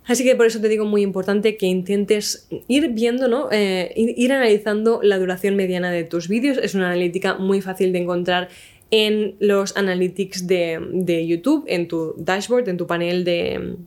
Así 0.06 0.24
que 0.24 0.36
por 0.36 0.48
eso 0.48 0.60
te 0.60 0.68
digo 0.68 0.86
muy 0.86 1.04
importante 1.04 1.58
que 1.58 1.68
intentes 1.68 2.48
ir 2.68 2.90
viendo, 2.90 3.28
¿no? 3.28 3.50
Eh, 3.52 3.94
ir 3.96 4.34
analizando 4.34 5.00
la 5.04 5.20
duración 5.20 5.56
mediana 5.56 5.92
de 5.92 6.04
tus 6.04 6.28
vídeos. 6.28 6.58
Es 6.58 6.74
una 6.74 6.88
analítica 6.88 7.36
muy 7.36 7.62
fácil 7.62 7.94
de 7.94 8.00
encontrar 8.00 8.50
en 8.90 9.36
los 9.40 9.78
analytics 9.78 10.48
de 10.48 11.26
YouTube, 11.28 11.66
en 11.68 11.88
tu 11.88 12.16
dashboard, 12.18 12.68
en 12.68 12.78
tu 12.78 12.88
panel 12.88 13.24
de, 13.24 13.78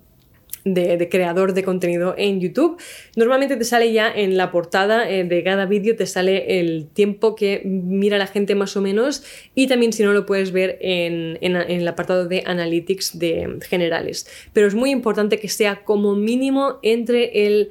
de, 0.65 1.09
creador 1.11 1.55
de 1.55 1.63
contenido 1.63 2.15
en 2.17 2.41
YouTube. 2.41 2.81
Normalmente 3.17 3.57
te 3.57 3.65
sale 3.65 3.93
ya 3.93 4.11
en 4.11 4.37
la 4.37 4.51
portada 4.51 5.09
eh, 5.09 5.25
de 5.25 5.43
cada 5.43 5.67
vídeo, 5.67 5.97
te 5.97 6.07
sale 6.07 6.61
el 6.61 6.89
tiempo 6.93 7.35
que 7.35 7.63
mira 7.65 8.19
la 8.19 8.27
gente 8.27 8.55
más 8.55 8.77
o 8.77 8.81
menos 8.81 9.25
y 9.55 9.67
también 9.67 9.93
si 9.93 10.03
no 10.03 10.13
lo 10.13 10.27
puedes 10.27 10.53
ver 10.53 10.79
en, 10.81 11.39
en 11.41 11.57
el 11.57 11.87
apartado 11.89 12.27
de 12.27 12.43
Analytics 12.47 13.19
de 13.19 13.59
generales. 13.69 14.27
Pero 14.53 14.67
es 14.67 14.75
muy 14.75 14.91
importante 14.91 15.39
que 15.39 15.49
sea 15.49 15.85
como 15.85 16.15
mínimo 16.15 16.79
entre 16.83 17.47
el 17.47 17.71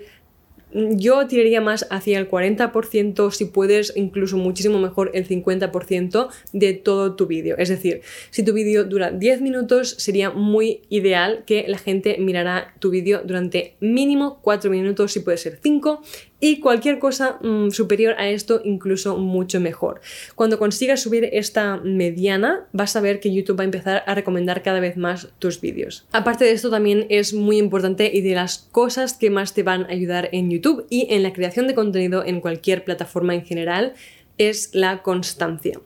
yo 0.74 1.28
tiraría 1.28 1.62
más 1.62 1.88
hacia 1.90 2.20
el 2.20 2.30
40%, 2.30 3.32
si 3.32 3.46
puedes, 3.46 3.94
incluso 3.96 4.38
muchísimo 4.38 4.80
mejor 4.80 5.12
el 5.14 5.28
50% 5.28 6.30
de 6.52 6.74
todo 6.74 7.16
tu 7.16 7.28
vídeo. 7.28 7.56
Es 7.58 7.70
decir, 7.70 8.02
si 8.30 8.44
tu 8.44 8.54
vídeo 8.54 8.84
dura 8.84 9.12
10 9.12 9.42
minutos, 9.42 9.96
sería 9.98 10.30
muy 10.30 10.82
ideal 10.90 11.44
que 11.46 11.66
la 11.68 11.78
gente 11.78 12.18
mirara 12.20 12.74
tu 12.80 12.90
vídeo 12.90 13.22
durante 13.24 13.76
mínimo 13.80 14.40
4 14.42 14.70
minutos, 14.72 15.12
si 15.12 15.20
puede 15.20 15.38
ser 15.38 15.60
5, 15.62 16.02
y 16.44 16.60
cualquier 16.60 17.00
cosa 17.00 17.40
mm, 17.42 17.70
superior 17.70 18.16
a 18.18 18.28
esto 18.28 18.60
incluso 18.66 19.16
mucho 19.18 19.62
mejor. 19.62 20.02
Cuando 20.36 20.60
consigas 20.60 21.02
subir 21.02 21.30
esta 21.32 21.78
mediana 21.78 22.68
vas 22.74 22.98
a 22.98 23.00
ver 23.00 23.22
que 23.22 23.34
YouTube 23.34 23.60
va 23.60 23.62
a 23.62 23.72
empezar 23.72 24.04
a 24.06 24.14
recomendar 24.14 24.62
cada 24.62 24.82
vez 24.82 24.98
más 24.98 25.30
tus 25.40 25.62
vídeos. 25.62 26.06
Aparte 26.12 26.44
de 26.44 26.52
esto 26.52 26.70
también 26.70 27.06
es 27.08 27.34
muy 27.34 27.58
importante 27.60 28.12
y 28.14 28.20
de 28.20 28.36
las 28.36 28.58
cosas 28.74 29.14
que 29.14 29.30
más 29.30 29.54
te 29.54 29.64
van 29.64 29.84
a 29.84 29.94
ayudar 29.94 30.28
en 30.34 30.52
YouTube 30.52 30.86
y 30.90 31.08
en 31.12 31.24
la 31.24 31.32
creación 31.32 31.66
de 31.68 31.76
contenido 31.76 32.26
en 32.26 32.42
cualquier 32.42 32.84
plataforma 32.84 33.34
en 33.34 33.46
general 33.46 33.94
es 34.38 34.76
la 34.76 35.02
constancia. 35.02 35.80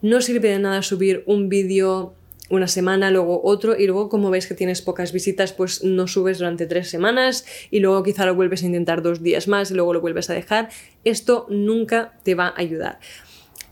No 0.00 0.22
sirve 0.22 0.48
de 0.48 0.60
nada 0.60 0.80
subir 0.80 1.24
un 1.26 1.50
vídeo 1.50 2.14
una 2.50 2.68
semana, 2.68 3.10
luego 3.10 3.40
otro, 3.44 3.78
y 3.78 3.86
luego 3.86 4.08
como 4.08 4.30
ves 4.30 4.46
que 4.46 4.54
tienes 4.54 4.82
pocas 4.82 5.12
visitas, 5.12 5.52
pues 5.52 5.82
no 5.82 6.06
subes 6.06 6.38
durante 6.38 6.66
tres 6.66 6.90
semanas 6.90 7.46
y 7.70 7.80
luego 7.80 8.02
quizá 8.02 8.26
lo 8.26 8.34
vuelves 8.34 8.62
a 8.62 8.66
intentar 8.66 9.02
dos 9.02 9.22
días 9.22 9.48
más 9.48 9.70
y 9.70 9.74
luego 9.74 9.94
lo 9.94 10.00
vuelves 10.00 10.28
a 10.28 10.34
dejar. 10.34 10.68
Esto 11.04 11.46
nunca 11.48 12.18
te 12.24 12.34
va 12.34 12.48
a 12.48 12.60
ayudar. 12.60 12.98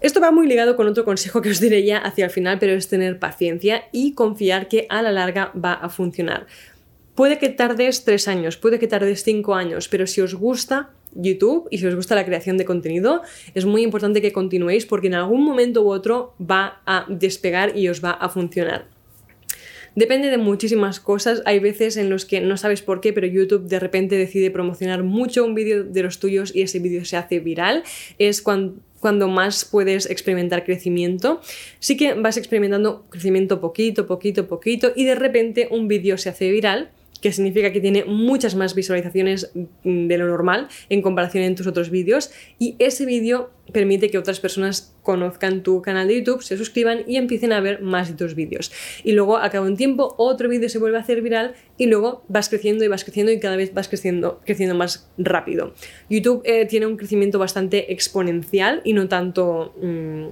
Esto 0.01 0.21
va 0.21 0.31
muy 0.31 0.47
ligado 0.47 0.77
con 0.77 0.87
otro 0.87 1.05
consejo 1.05 1.43
que 1.43 1.51
os 1.51 1.61
diré 1.61 1.85
ya 1.85 1.99
hacia 1.99 2.27
el 2.27 2.31
final, 2.31 2.59
pero 2.61 2.73
es 2.73 2.89
tener 2.89 3.19
paciencia 3.19 3.85
y 3.91 4.15
confiar 4.15 4.69
que 4.69 4.87
a 4.89 5.03
la 5.03 5.11
larga 5.11 5.53
va 5.53 5.73
a 5.73 5.89
funcionar. 5.89 6.47
Puede 7.17 7.39
que 7.39 7.49
tardes 7.49 8.05
tres 8.05 8.29
años, 8.29 8.57
puede 8.57 8.79
que 8.79 8.87
tardes 8.87 9.25
cinco 9.25 9.57
años, 9.57 9.89
pero 9.89 10.07
si 10.07 10.21
os 10.21 10.35
gusta, 10.35 10.91
YouTube 11.19 11.69
y 11.71 11.79
si 11.79 11.87
os 11.87 11.95
gusta 11.95 12.15
la 12.15 12.25
creación 12.25 12.57
de 12.57 12.65
contenido, 12.65 13.23
es 13.55 13.67
muy 13.67 13.83
importante 13.83 14.23
que 14.23 14.33
continuéis 14.33 14.87
porque 14.87 15.09
en 15.09 15.15
algún 15.15 15.45
momento 15.45 15.83
u 15.83 15.91
otro 15.91 16.35
va 16.41 16.81
a 16.87 17.05
despegar 17.09 17.77
y 17.77 17.89
os 17.89 18.03
va 18.03 18.13
a 18.13 18.29
funcionar. 18.29 18.87
Depende 19.95 20.31
de 20.31 20.39
muchísimas 20.39 21.01
cosas. 21.01 21.43
Hay 21.45 21.59
veces 21.59 21.97
en 21.97 22.09
los 22.09 22.25
que 22.25 22.41
no 22.41 22.57
sabes 22.57 22.83
por 22.83 23.01
qué, 23.01 23.13
pero 23.13 23.27
YouTube 23.27 23.67
de 23.67 23.81
repente 23.81 24.17
decide 24.17 24.53
promocionar 24.53 25.03
mucho 25.03 25.45
un 25.45 25.57
vídeo 25.57 25.83
de 25.83 26.03
los 26.05 26.21
tuyos 26.21 26.55
y 26.55 26.63
ese 26.63 26.79
vídeo 26.79 27.05
se 27.05 27.17
hace 27.17 27.41
viral. 27.41 27.83
Es 28.17 28.41
cuando, 28.41 28.77
cuando 29.01 29.27
más 29.27 29.65
puedes 29.65 30.09
experimentar 30.09 30.65
crecimiento. 30.65 31.41
Sí 31.81 31.97
que 31.97 32.15
vas 32.15 32.37
experimentando 32.37 33.07
crecimiento 33.11 33.61
poquito, 33.61 34.07
poquito, 34.07 34.47
poquito 34.47 34.93
y 34.95 35.05
de 35.05 35.17
repente 35.17 35.67
un 35.69 35.89
vídeo 35.89 36.17
se 36.17 36.29
hace 36.29 36.49
viral 36.53 36.91
que 37.21 37.33
significa 37.33 37.73
que 37.73 37.81
tiene 37.81 38.05
muchas 38.05 38.55
más 38.55 38.75
visualizaciones 38.75 39.51
mm, 39.55 40.07
de 40.07 40.19
lo 40.19 40.27
normal 40.27 40.69
en 40.89 41.03
comparación 41.03 41.45
en 41.45 41.55
tus 41.55 41.67
otros 41.67 41.91
vídeos 41.91 42.31
y 42.59 42.77
ese 42.79 43.07
vídeo 43.07 43.51
permite 43.73 44.11
que 44.11 44.19
otras 44.19 44.41
personas 44.41 44.95
conozcan 45.03 45.63
tu 45.63 45.83
canal 45.83 46.09
de 46.09 46.17
YouTube, 46.17 46.43
se 46.43 46.57
suscriban 46.57 47.03
y 47.07 47.17
empiecen 47.17 47.53
a 47.53 47.61
ver 47.61 47.83
más 47.83 48.09
de 48.09 48.15
tus 48.15 48.35
vídeos. 48.35 48.73
Y 49.05 49.13
luego, 49.13 49.37
a 49.37 49.51
cabo 49.51 49.67
de 49.67 49.73
un 49.73 49.77
tiempo, 49.77 50.15
otro 50.17 50.49
vídeo 50.49 50.69
se 50.69 50.79
vuelve 50.79 50.97
a 50.97 51.01
hacer 51.01 51.23
viral 51.23 51.55
y 51.77 51.87
luego 51.87 52.25
vas 52.29 52.49
creciendo 52.49 52.85
y 52.85 52.89
vas 52.89 53.05
creciendo 53.05 53.33
y 53.33 53.41
cada 53.41 53.57
vez 53.57 53.75
vas 53.75 53.89
creciendo, 53.89 54.41
creciendo 54.45 54.75
más 54.75 55.11
rápido. 55.19 55.75
YouTube 56.09 56.43
eh, 56.45 56.67
tiene 56.67 56.87
un 56.87 56.97
crecimiento 56.97 57.39
bastante 57.39 57.93
exponencial 57.93 58.81
y 58.85 58.93
no 58.93 59.09
tanto... 59.09 59.75
Mm, 59.83 60.29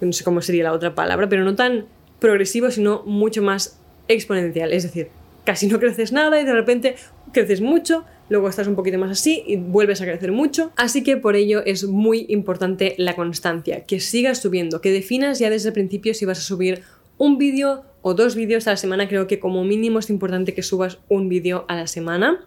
no 0.00 0.12
sé 0.12 0.22
cómo 0.22 0.40
sería 0.42 0.62
la 0.62 0.72
otra 0.72 0.94
palabra, 0.94 1.28
pero 1.28 1.44
no 1.44 1.56
tan 1.56 1.86
progresivo, 2.20 2.70
sino 2.70 3.02
mucho 3.04 3.42
más 3.42 3.80
exponencial. 4.06 4.72
Es 4.72 4.84
decir, 4.84 5.08
casi 5.48 5.66
no 5.66 5.80
creces 5.80 6.12
nada 6.12 6.38
y 6.38 6.44
de 6.44 6.52
repente 6.52 6.96
creces 7.32 7.62
mucho, 7.62 8.04
luego 8.28 8.50
estás 8.50 8.66
un 8.66 8.76
poquito 8.76 8.98
más 8.98 9.10
así 9.10 9.44
y 9.46 9.56
vuelves 9.56 10.02
a 10.02 10.04
crecer 10.04 10.30
mucho. 10.30 10.72
Así 10.76 11.02
que 11.02 11.16
por 11.16 11.36
ello 11.36 11.62
es 11.64 11.84
muy 11.84 12.26
importante 12.28 12.94
la 12.98 13.16
constancia, 13.16 13.86
que 13.86 13.98
sigas 13.98 14.42
subiendo, 14.42 14.82
que 14.82 14.92
definas 14.92 15.38
ya 15.38 15.48
desde 15.48 15.70
el 15.70 15.72
principio 15.72 16.12
si 16.12 16.26
vas 16.26 16.36
a 16.36 16.42
subir 16.42 16.82
un 17.16 17.38
vídeo 17.38 17.84
o 18.02 18.12
dos 18.12 18.34
vídeos 18.34 18.66
a 18.66 18.72
la 18.72 18.76
semana. 18.76 19.08
Creo 19.08 19.26
que 19.26 19.40
como 19.40 19.64
mínimo 19.64 20.00
es 20.00 20.10
importante 20.10 20.52
que 20.52 20.62
subas 20.62 20.98
un 21.08 21.30
vídeo 21.30 21.64
a 21.68 21.76
la 21.76 21.86
semana, 21.86 22.44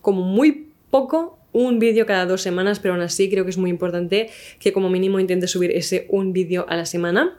como 0.00 0.22
muy 0.22 0.72
poco 0.90 1.38
un 1.52 1.78
vídeo 1.78 2.04
cada 2.04 2.26
dos 2.26 2.42
semanas, 2.42 2.80
pero 2.80 2.94
aún 2.94 3.04
así 3.04 3.30
creo 3.30 3.44
que 3.44 3.50
es 3.50 3.58
muy 3.58 3.70
importante 3.70 4.28
que 4.58 4.72
como 4.72 4.90
mínimo 4.90 5.20
intentes 5.20 5.52
subir 5.52 5.70
ese 5.70 6.08
un 6.08 6.32
vídeo 6.32 6.66
a 6.68 6.74
la 6.74 6.84
semana. 6.84 7.38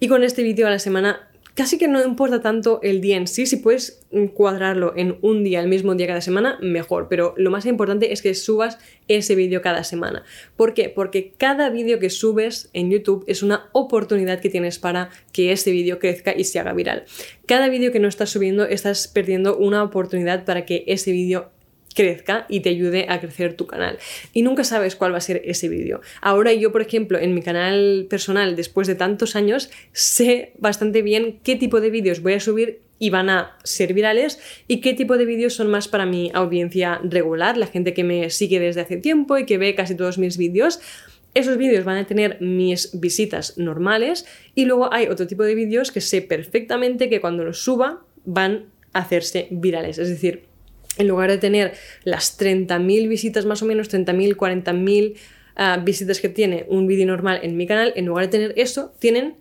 y 0.00 0.08
con 0.08 0.24
este 0.24 0.42
vídeo 0.42 0.66
a 0.66 0.70
la 0.70 0.78
semana 0.78 1.28
casi 1.54 1.78
que 1.78 1.88
no 1.88 2.04
importa 2.04 2.40
tanto 2.40 2.80
el 2.82 3.00
día 3.00 3.16
en 3.16 3.26
sí, 3.26 3.46
si 3.46 3.56
puedes 3.56 4.04
cuadrarlo 4.34 4.92
en 4.96 5.18
un 5.22 5.44
día, 5.44 5.60
el 5.60 5.68
mismo 5.68 5.94
día 5.94 6.06
cada 6.06 6.20
semana, 6.20 6.58
mejor, 6.60 7.06
pero 7.08 7.34
lo 7.36 7.50
más 7.50 7.66
importante 7.66 8.12
es 8.12 8.22
que 8.22 8.34
subas 8.34 8.78
ese 9.08 9.34
vídeo 9.34 9.62
cada 9.62 9.84
semana. 9.84 10.24
¿Por 10.56 10.74
qué? 10.74 10.88
Porque 10.88 11.32
cada 11.36 11.70
vídeo 11.70 11.98
que 11.98 12.10
subes 12.10 12.70
en 12.72 12.90
YouTube 12.90 13.24
es 13.26 13.42
una 13.42 13.68
oportunidad 13.72 14.40
que 14.40 14.50
tienes 14.50 14.78
para 14.78 15.10
que 15.32 15.52
ese 15.52 15.70
vídeo 15.70 15.98
crezca 15.98 16.34
y 16.36 16.44
se 16.44 16.58
haga 16.58 16.72
viral. 16.72 17.04
Cada 17.46 17.68
vídeo 17.68 17.92
que 17.92 18.00
no 18.00 18.08
estás 18.08 18.30
subiendo 18.30 18.64
estás 18.64 19.08
perdiendo 19.08 19.56
una 19.56 19.82
oportunidad 19.82 20.44
para 20.44 20.66
que 20.66 20.84
ese 20.86 21.12
vídeo 21.12 21.50
crezca 21.94 22.46
y 22.48 22.60
te 22.60 22.70
ayude 22.70 23.06
a 23.08 23.20
crecer 23.20 23.54
tu 23.54 23.66
canal. 23.66 23.98
Y 24.32 24.42
nunca 24.42 24.64
sabes 24.64 24.96
cuál 24.96 25.12
va 25.12 25.18
a 25.18 25.22
ser 25.22 25.42
ese 25.44 25.68
vídeo. 25.68 26.00
Ahora 26.20 26.52
yo, 26.52 26.72
por 26.72 26.82
ejemplo, 26.82 27.18
en 27.18 27.34
mi 27.34 27.42
canal 27.42 28.06
personal, 28.10 28.56
después 28.56 28.86
de 28.86 28.94
tantos 28.94 29.36
años, 29.36 29.70
sé 29.92 30.52
bastante 30.58 31.02
bien 31.02 31.38
qué 31.42 31.56
tipo 31.56 31.80
de 31.80 31.90
vídeos 31.90 32.20
voy 32.20 32.34
a 32.34 32.40
subir 32.40 32.80
y 32.98 33.10
van 33.10 33.28
a 33.28 33.56
ser 33.64 33.92
virales 33.92 34.38
y 34.68 34.80
qué 34.80 34.94
tipo 34.94 35.16
de 35.16 35.24
vídeos 35.24 35.54
son 35.54 35.68
más 35.68 35.88
para 35.88 36.06
mi 36.06 36.30
audiencia 36.34 37.00
regular, 37.02 37.56
la 37.56 37.66
gente 37.66 37.92
que 37.94 38.04
me 38.04 38.30
sigue 38.30 38.60
desde 38.60 38.82
hace 38.82 38.96
tiempo 38.96 39.36
y 39.38 39.46
que 39.46 39.58
ve 39.58 39.74
casi 39.74 39.94
todos 39.94 40.18
mis 40.18 40.38
vídeos. 40.38 40.80
Esos 41.34 41.56
vídeos 41.56 41.84
van 41.84 41.96
a 41.96 42.06
tener 42.06 42.40
mis 42.40 42.98
visitas 43.00 43.58
normales 43.58 44.24
y 44.54 44.66
luego 44.66 44.92
hay 44.92 45.08
otro 45.08 45.26
tipo 45.26 45.42
de 45.42 45.56
vídeos 45.56 45.90
que 45.90 46.00
sé 46.00 46.22
perfectamente 46.22 47.08
que 47.08 47.20
cuando 47.20 47.44
los 47.44 47.58
suba 47.58 48.04
van 48.24 48.66
a 48.92 49.00
hacerse 49.00 49.48
virales. 49.50 49.98
Es 49.98 50.08
decir, 50.08 50.44
en 50.98 51.08
lugar 51.08 51.30
de 51.30 51.38
tener 51.38 51.74
las 52.04 52.38
30.000 52.38 53.08
visitas 53.08 53.46
más 53.46 53.62
o 53.62 53.66
menos, 53.66 53.90
30.000, 53.92 54.36
40.000 54.36 55.14
uh, 55.56 55.84
visitas 55.84 56.20
que 56.20 56.28
tiene 56.28 56.66
un 56.68 56.86
vídeo 56.86 57.06
normal 57.06 57.40
en 57.42 57.56
mi 57.56 57.66
canal, 57.66 57.92
en 57.96 58.06
lugar 58.06 58.26
de 58.26 58.30
tener 58.30 58.54
eso, 58.56 58.92
tienen 58.98 59.36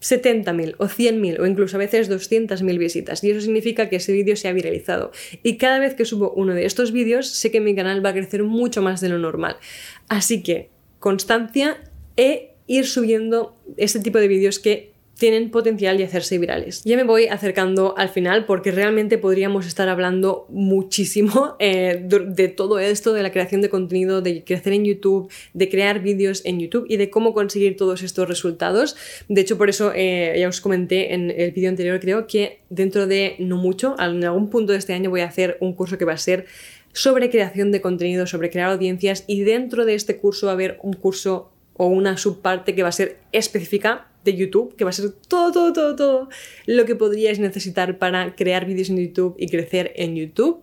70.000 0.00 0.76
o 0.78 0.86
100.000 0.86 1.40
o 1.40 1.46
incluso 1.46 1.76
a 1.76 1.78
veces 1.78 2.10
200.000 2.10 2.78
visitas. 2.78 3.24
Y 3.24 3.30
eso 3.30 3.40
significa 3.40 3.88
que 3.88 3.96
ese 3.96 4.12
vídeo 4.12 4.36
se 4.36 4.48
ha 4.48 4.52
viralizado. 4.52 5.10
Y 5.42 5.56
cada 5.56 5.78
vez 5.78 5.94
que 5.94 6.04
subo 6.04 6.32
uno 6.32 6.54
de 6.54 6.66
estos 6.66 6.92
vídeos 6.92 7.28
sé 7.28 7.50
que 7.50 7.60
mi 7.60 7.74
canal 7.74 8.04
va 8.04 8.10
a 8.10 8.14
crecer 8.14 8.42
mucho 8.42 8.82
más 8.82 9.00
de 9.00 9.08
lo 9.08 9.18
normal. 9.18 9.56
Así 10.08 10.42
que 10.42 10.70
constancia 10.98 11.78
e 12.16 12.54
ir 12.66 12.86
subiendo 12.86 13.56
este 13.76 14.00
tipo 14.00 14.18
de 14.18 14.28
vídeos 14.28 14.58
que 14.58 14.95
tienen 15.18 15.50
potencial 15.50 15.96
de 15.96 16.04
hacerse 16.04 16.38
virales. 16.38 16.82
Ya 16.84 16.96
me 16.96 17.04
voy 17.04 17.26
acercando 17.26 17.96
al 17.96 18.08
final 18.10 18.44
porque 18.44 18.70
realmente 18.70 19.18
podríamos 19.18 19.66
estar 19.66 19.88
hablando 19.88 20.46
muchísimo 20.50 21.56
eh, 21.58 22.02
de 22.04 22.48
todo 22.48 22.78
esto, 22.78 23.12
de 23.12 23.22
la 23.22 23.32
creación 23.32 23.62
de 23.62 23.70
contenido, 23.70 24.20
de 24.20 24.44
crecer 24.44 24.74
en 24.74 24.84
YouTube, 24.84 25.30
de 25.54 25.68
crear 25.68 26.00
vídeos 26.00 26.42
en 26.44 26.60
YouTube 26.60 26.86
y 26.88 26.96
de 26.96 27.10
cómo 27.10 27.32
conseguir 27.32 27.76
todos 27.76 28.02
estos 28.02 28.28
resultados. 28.28 28.96
De 29.28 29.40
hecho, 29.40 29.56
por 29.56 29.70
eso 29.70 29.92
eh, 29.94 30.36
ya 30.38 30.48
os 30.48 30.60
comenté 30.60 31.14
en 31.14 31.30
el 31.30 31.52
vídeo 31.52 31.70
anterior, 31.70 31.98
creo 32.00 32.26
que 32.26 32.60
dentro 32.68 33.06
de 33.06 33.36
no 33.38 33.56
mucho, 33.56 33.94
en 33.98 34.24
algún 34.24 34.50
punto 34.50 34.72
de 34.72 34.78
este 34.78 34.92
año 34.92 35.10
voy 35.10 35.22
a 35.22 35.26
hacer 35.26 35.56
un 35.60 35.72
curso 35.72 35.96
que 35.98 36.04
va 36.04 36.12
a 36.12 36.18
ser 36.18 36.46
sobre 36.92 37.30
creación 37.30 37.72
de 37.72 37.80
contenido, 37.80 38.26
sobre 38.26 38.50
crear 38.50 38.70
audiencias 38.70 39.24
y 39.26 39.42
dentro 39.42 39.84
de 39.84 39.94
este 39.94 40.16
curso 40.16 40.46
va 40.46 40.52
a 40.52 40.54
haber 40.54 40.78
un 40.82 40.94
curso 40.94 41.50
o 41.76 41.86
una 41.86 42.16
subparte 42.16 42.74
que 42.74 42.82
va 42.82 42.88
a 42.88 42.92
ser 42.92 43.18
específica 43.32 44.08
de 44.24 44.34
YouTube, 44.34 44.74
que 44.76 44.84
va 44.84 44.90
a 44.90 44.92
ser 44.92 45.10
todo, 45.10 45.52
todo, 45.52 45.72
todo, 45.72 45.96
todo 45.96 46.28
lo 46.66 46.84
que 46.84 46.94
podríais 46.94 47.38
necesitar 47.38 47.98
para 47.98 48.34
crear 48.34 48.66
vídeos 48.66 48.90
en 48.90 48.98
YouTube 48.98 49.36
y 49.38 49.48
crecer 49.48 49.92
en 49.96 50.16
YouTube. 50.16 50.62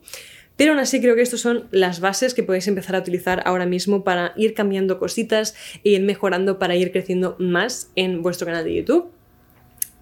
Pero 0.56 0.73
aún 0.73 0.80
así 0.80 1.02
creo 1.02 1.15
que 1.15 1.21
estas 1.21 1.39
son 1.39 1.67
las 1.71 1.99
bases 1.99 2.34
que 2.34 2.43
podéis 2.43 2.67
empezar 2.67 2.95
a 2.95 2.99
utilizar 2.99 3.41
ahora 3.45 3.65
mismo 3.65 4.04
para 4.04 4.34
ir 4.36 4.54
cambiando 4.54 4.99
cositas 4.99 5.56
e 5.84 5.89
ir 5.89 6.02
mejorando 6.04 6.60
para 6.60 6.76
ir 6.76 6.91
creciendo 6.91 7.36
más 7.39 7.89
en 7.95 8.21
vuestro 8.21 8.45
canal 8.45 8.63
de 8.63 8.76
YouTube. 8.76 9.10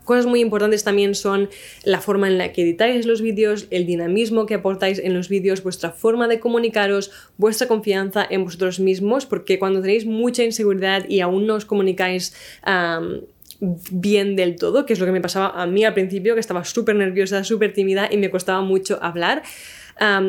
Cosas 0.04 0.26
muy 0.26 0.42
importantes 0.42 0.84
también 0.84 1.16
son 1.16 1.50
la 1.84 2.02
forma 2.02 2.28
en 2.28 2.38
la 2.38 2.52
que 2.52 2.64
editáis 2.64 3.06
los 3.06 3.22
vídeos, 3.22 3.68
el 3.70 3.86
dinamismo 3.86 4.46
que 4.46 4.56
aportáis 4.56 5.00
en 5.00 5.14
los 5.14 5.30
vídeos, 5.30 5.64
vuestra 5.64 5.92
forma 5.92 6.28
de 6.28 6.40
comunicaros, 6.40 7.12
vuestra 7.38 7.68
confianza 7.68 8.26
en 8.30 8.44
vosotros 8.44 8.80
mismos, 8.80 9.26
porque 9.26 9.60
cuando 9.60 9.82
tenéis 9.82 10.06
mucha 10.06 10.44
inseguridad 10.44 11.08
y 11.08 11.20
aún 11.20 11.46
no 11.46 11.56
os 11.56 11.66
comunicáis 11.66 12.34
bien 13.92 14.36
del 14.36 14.56
todo, 14.56 14.88
que 14.88 14.94
es 14.94 15.00
lo 15.00 15.06
que 15.06 15.12
me 15.12 15.22
pasaba 15.22 15.62
a 15.62 15.68
mí 15.68 15.84
al 15.84 15.94
principio, 15.94 16.34
que 16.34 16.40
estaba 16.40 16.64
súper 16.64 16.96
nerviosa, 16.96 17.44
súper 17.44 17.74
tímida 17.74 18.10
y 18.12 18.18
me 18.18 18.32
costaba 18.32 18.62
mucho 18.62 18.98
hablar. 19.02 19.44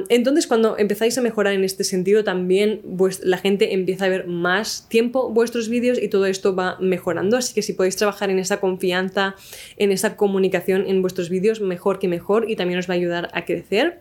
Entonces, 0.09 0.47
cuando 0.47 0.77
empezáis 0.79 1.17
a 1.19 1.21
mejorar 1.21 1.55
en 1.55 1.65
este 1.65 1.85
sentido, 1.85 2.25
también 2.25 2.83
la 3.23 3.39
gente 3.39 3.75
empieza 3.75 4.05
a 4.05 4.09
ver 4.09 4.27
más 4.27 4.89
tiempo 4.89 5.31
vuestros 5.31 5.69
vídeos 5.69 6.01
y 6.01 6.09
todo 6.09 6.27
esto 6.27 6.55
va 6.55 6.77
mejorando. 6.81 7.37
Así 7.37 7.55
que 7.55 7.63
si 7.63 7.73
podéis 7.73 7.97
trabajar 7.97 8.31
en 8.31 8.39
esa 8.39 8.61
confianza, 8.61 9.35
en 9.77 9.93
esa 9.93 10.17
comunicación 10.17 10.85
en 10.87 11.01
vuestros 11.01 11.31
vídeos, 11.31 11.61
mejor 11.61 11.99
que 11.99 12.09
mejor 12.09 12.51
y 12.51 12.57
también 12.57 12.79
os 12.79 12.89
va 12.89 12.95
a 12.95 12.97
ayudar 12.97 13.31
a 13.33 13.45
crecer. 13.45 14.01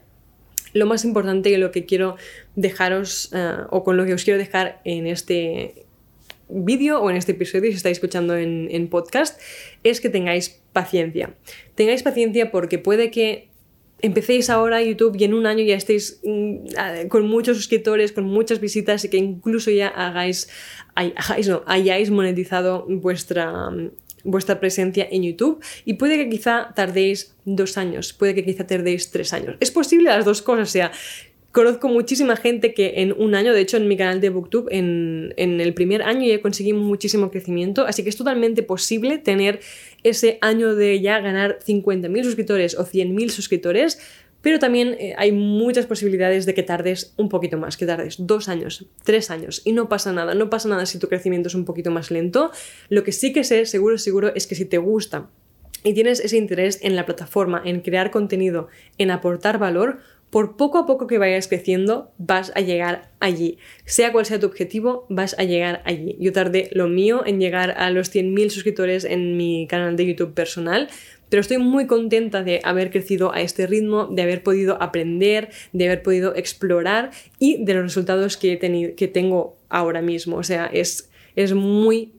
Lo 0.74 0.86
más 0.86 1.04
importante 1.04 1.50
y 1.50 1.58
lo 1.58 1.72
que 1.72 1.86
quiero 1.86 2.16
dejaros, 2.56 3.30
ah, 3.34 3.68
o 3.72 3.84
con 3.84 3.98
lo 3.98 4.06
que 4.06 4.14
os 4.14 4.24
quiero 4.24 4.40
dejar 4.40 4.82
en 4.86 5.06
este 5.06 5.86
vídeo 6.52 7.02
o 7.02 7.10
en 7.10 7.18
este 7.18 7.32
episodio, 7.32 7.72
si 7.72 7.78
estáis 7.78 7.98
escuchando 7.98 8.36
en, 8.36 8.88
podcast, 8.90 9.40
es 9.84 10.02
que 10.02 10.10
tengáis 10.10 10.62
paciencia. 10.74 11.34
Tengáis 11.76 12.04
paciencia 12.04 12.52
porque 12.52 12.78
puede 12.78 13.12
que 13.12 13.51
empecéis 14.02 14.50
ahora 14.50 14.82
YouTube 14.82 15.16
y 15.20 15.24
en 15.24 15.34
un 15.34 15.46
año 15.46 15.64
ya 15.64 15.76
estéis 15.76 16.20
mm, 16.24 17.08
con 17.08 17.28
muchos 17.28 17.58
suscriptores, 17.58 18.12
con 18.12 18.26
muchas 18.26 18.60
visitas 18.60 19.06
y 19.06 19.10
que 19.10 19.18
incluso 19.18 19.72
ya 19.72 19.88
hagáis, 19.88 20.50
hayáis 21.66 22.12
monetizado 22.12 22.86
vuestra, 22.88 23.70
vuestra 24.24 24.60
presencia 24.60 25.08
en 25.10 25.24
YouTube 25.24 25.64
y 25.86 25.94
puede 25.94 26.18
que 26.18 26.30
quizá 26.30 26.74
tardéis 26.76 27.36
dos 27.46 27.78
años, 27.78 28.14
puede 28.14 28.36
que 28.36 28.44
quizá 28.44 28.66
tardéis 28.66 29.12
tres 29.12 29.34
años. 29.34 29.56
Es 29.60 29.72
posible 29.72 30.10
las 30.10 30.26
dos 30.26 30.42
cosas, 30.42 30.70
o 30.70 30.72
sea, 30.72 30.92
Conozco 31.52 31.90
muchísima 31.90 32.38
gente 32.38 32.74
que 32.74 33.02
en 33.02 33.12
un 33.12 33.36
año, 33.36 33.54
de 33.54 33.60
hecho 33.60 33.76
en 33.76 33.90
mi 33.90 33.98
canal 33.98 34.22
de 34.22 34.30
Booktube, 34.30 34.74
en, 34.74 35.34
el 35.36 35.74
primer 35.74 36.02
año 36.02 36.26
ya 36.26 36.42
conseguí 36.42 36.72
muchísimo 36.72 37.30
crecimiento, 37.30 37.86
así 37.86 38.04
que 38.04 38.10
es 38.10 38.16
totalmente 38.16 38.64
posible 38.64 39.18
tener 39.18 39.60
ese 40.04 40.38
año 40.40 40.76
de 40.76 41.02
ya 41.02 41.20
ganar 41.20 41.60
50.000 41.60 42.24
suscriptores 42.24 42.78
o 42.78 42.86
100.000 42.86 43.30
suscriptores, 43.30 44.00
pero 44.42 44.60
también 44.60 44.96
eh, 44.98 45.14
hay 45.18 45.34
muchas 45.34 45.88
posibilidades 45.88 46.46
de 46.46 46.54
que 46.54 46.64
tardes 46.64 47.14
un 47.18 47.28
poquito 47.28 47.58
más, 47.58 47.76
que 47.76 47.86
tardes 47.86 48.16
dos 48.18 48.48
años, 48.48 48.86
tres 49.04 49.30
años, 49.30 49.62
y 49.66 49.74
no 49.74 49.90
pasa 49.90 50.14
nada, 50.14 50.34
no 50.34 50.50
pasa 50.50 50.70
nada 50.70 50.86
si 50.86 51.00
tu 51.00 51.10
crecimiento 51.10 51.50
es 51.50 51.56
un 51.56 51.66
poquito 51.66 51.92
más 51.92 52.12
lento. 52.12 52.52
Lo 52.88 53.04
que 53.04 53.12
sí 53.12 53.34
que 53.34 53.44
sé, 53.44 53.66
seguro, 53.66 53.98
seguro, 53.98 54.34
es 54.34 54.48
que 54.48 54.56
si 54.56 54.64
te 54.64 54.78
gusta 54.78 55.30
y 55.84 55.94
tienes 55.94 56.20
ese 56.22 56.38
interés 56.38 56.80
en 56.82 56.96
la 56.96 57.06
plataforma, 57.06 57.62
en 57.66 57.82
crear 57.82 58.10
contenido, 58.10 58.70
en 58.98 59.12
aportar 59.12 59.58
valor, 59.58 60.00
por 60.32 60.56
poco 60.56 60.78
a 60.78 60.86
poco 60.86 61.08
que 61.08 61.18
vayas 61.18 61.50
creciendo, 61.50 62.14
vas 62.18 62.54
a 62.56 62.62
llegar 62.62 63.12
allí. 63.20 63.58
Sea 63.84 64.14
cual 64.14 64.26
sea 64.26 64.40
tu 64.40 64.48
objetivo, 64.48 65.06
vas 65.10 65.38
a 65.38 65.44
llegar 65.44 65.84
allí. 65.86 66.16
Yo 66.20 66.32
tardé 66.32 66.70
lo 66.72 66.88
mío 66.88 67.24
en 67.26 67.40
llegar 67.40 67.72
a 67.72 67.90
los 67.92 68.16
100.000 68.16 68.50
suscriptores 68.50 69.04
en 69.04 69.36
mi 69.36 69.68
canal 69.68 69.98
de 69.98 70.08
YouTube 70.08 70.34
personal, 70.34 70.88
pero 71.28 71.42
estoy 71.42 71.58
muy 71.58 71.86
contenta 71.86 72.44
de 72.44 72.62
haber 72.64 72.92
crecido 72.92 73.34
a 73.34 73.42
este 73.42 73.68
ritmo, 73.68 74.08
de 74.08 74.22
haber 74.22 74.42
podido 74.42 74.82
aprender, 74.82 75.50
de 75.74 75.86
haber 75.86 76.02
podido 76.02 76.34
explorar 76.34 77.12
y 77.38 77.64
de 77.64 77.74
los 77.74 77.84
resultados 77.84 78.38
que, 78.38 78.54
he 78.54 78.58
tenido, 78.58 78.96
que 78.96 79.10
tengo 79.10 79.58
ahora 79.68 80.02
mismo. 80.02 80.38
O 80.38 80.44
sea, 80.44 80.66
es, 80.68 81.10
es 81.36 81.54
muy 81.54 82.14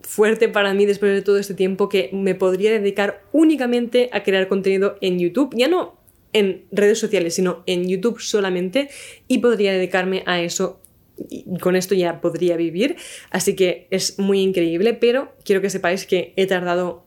fuerte 0.00 0.48
para 0.48 0.74
mí 0.74 0.84
después 0.84 1.14
de 1.14 1.22
todo 1.22 1.38
este 1.38 1.54
tiempo 1.54 1.88
que 1.88 2.10
me 2.12 2.34
podría 2.34 2.72
dedicar 2.72 3.22
únicamente 3.30 4.10
a 4.12 4.24
crear 4.24 4.48
contenido 4.48 4.96
en 5.00 5.20
YouTube. 5.20 5.54
Ya 5.56 5.68
no 5.68 6.01
en 6.32 6.64
redes 6.70 6.98
sociales, 6.98 7.34
sino 7.34 7.62
en 7.66 7.88
YouTube 7.88 8.20
solamente 8.20 8.88
y 9.28 9.38
podría 9.38 9.72
dedicarme 9.72 10.22
a 10.26 10.40
eso 10.40 10.80
y 11.28 11.58
con 11.58 11.76
esto 11.76 11.94
ya 11.94 12.20
podría 12.20 12.56
vivir. 12.56 12.96
Así 13.30 13.54
que 13.54 13.86
es 13.90 14.18
muy 14.18 14.40
increíble, 14.40 14.94
pero 14.94 15.32
quiero 15.44 15.60
que 15.60 15.70
sepáis 15.70 16.06
que 16.06 16.32
he 16.36 16.46
tardado 16.46 17.04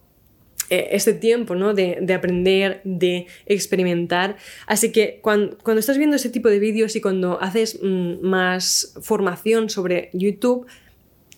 eh, 0.68 0.88
este 0.92 1.12
tiempo 1.12 1.54
¿no? 1.54 1.74
de, 1.74 2.12
aprender, 2.14 2.80
de 2.84 3.26
experimentar. 3.46 4.36
Así 4.66 4.90
que 4.90 5.20
cuando, 5.22 5.56
estás 5.78 5.98
viendo 5.98 6.16
ese 6.16 6.30
tipo 6.30 6.48
de 6.48 6.58
vídeos 6.58 6.96
y 6.96 7.00
cuando 7.00 7.40
haces 7.40 7.78
mm, 7.82 8.20
más 8.20 8.94
formación 9.00 9.70
sobre 9.70 10.10
YouTube, 10.12 10.66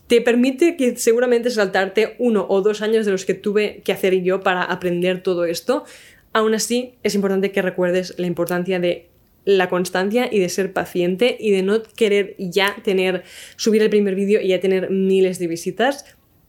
te 0.07 0.23
permite 0.23 0.77
que 0.77 0.97
seguramente 0.97 1.51
saltarte 1.51 2.17
uno 2.19 2.47
o 2.49 2.63
dos 2.63 2.81
años 2.81 3.05
de 3.05 3.13
los 3.13 3.27
que 3.27 3.35
tuve 3.35 3.83
que 3.85 3.93
hacer 3.93 4.23
yo 4.23 4.41
para 4.41 4.63
aprender 4.63 5.23
todo 5.23 5.45
esto, 5.45 5.85
Aún 6.33 6.55
así, 6.55 6.95
es 7.03 7.15
importante 7.15 7.53
que 7.53 7.63
recuerdes 7.63 8.15
la 8.19 8.27
importancia 8.27 8.79
de 8.79 9.09
la 9.45 9.69
constancia 9.69 10.29
y 10.31 10.41
de 10.41 10.49
ser 10.51 10.73
paciente 10.73 11.37
y 11.41 11.51
de 11.53 11.63
no 11.63 11.83
querer 11.83 12.37
ya 12.39 12.77
tener, 12.85 13.25
subir 13.57 13.83
el 13.83 13.89
primer 13.89 14.15
vídeo 14.15 14.41
y 14.41 14.49
ya 14.49 14.61
tener 14.61 14.91
miles 14.91 15.39
de 15.39 15.47
visitas. 15.47 16.05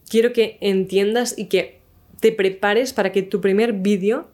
Quiero 0.10 0.34
que 0.34 0.58
entiendas 0.60 1.38
y 1.38 1.46
que 1.46 1.80
te 2.20 2.32
prepares 2.32 2.92
para 2.92 3.12
que 3.12 3.22
tu 3.22 3.40
primer 3.40 3.74
vídeo 3.74 4.30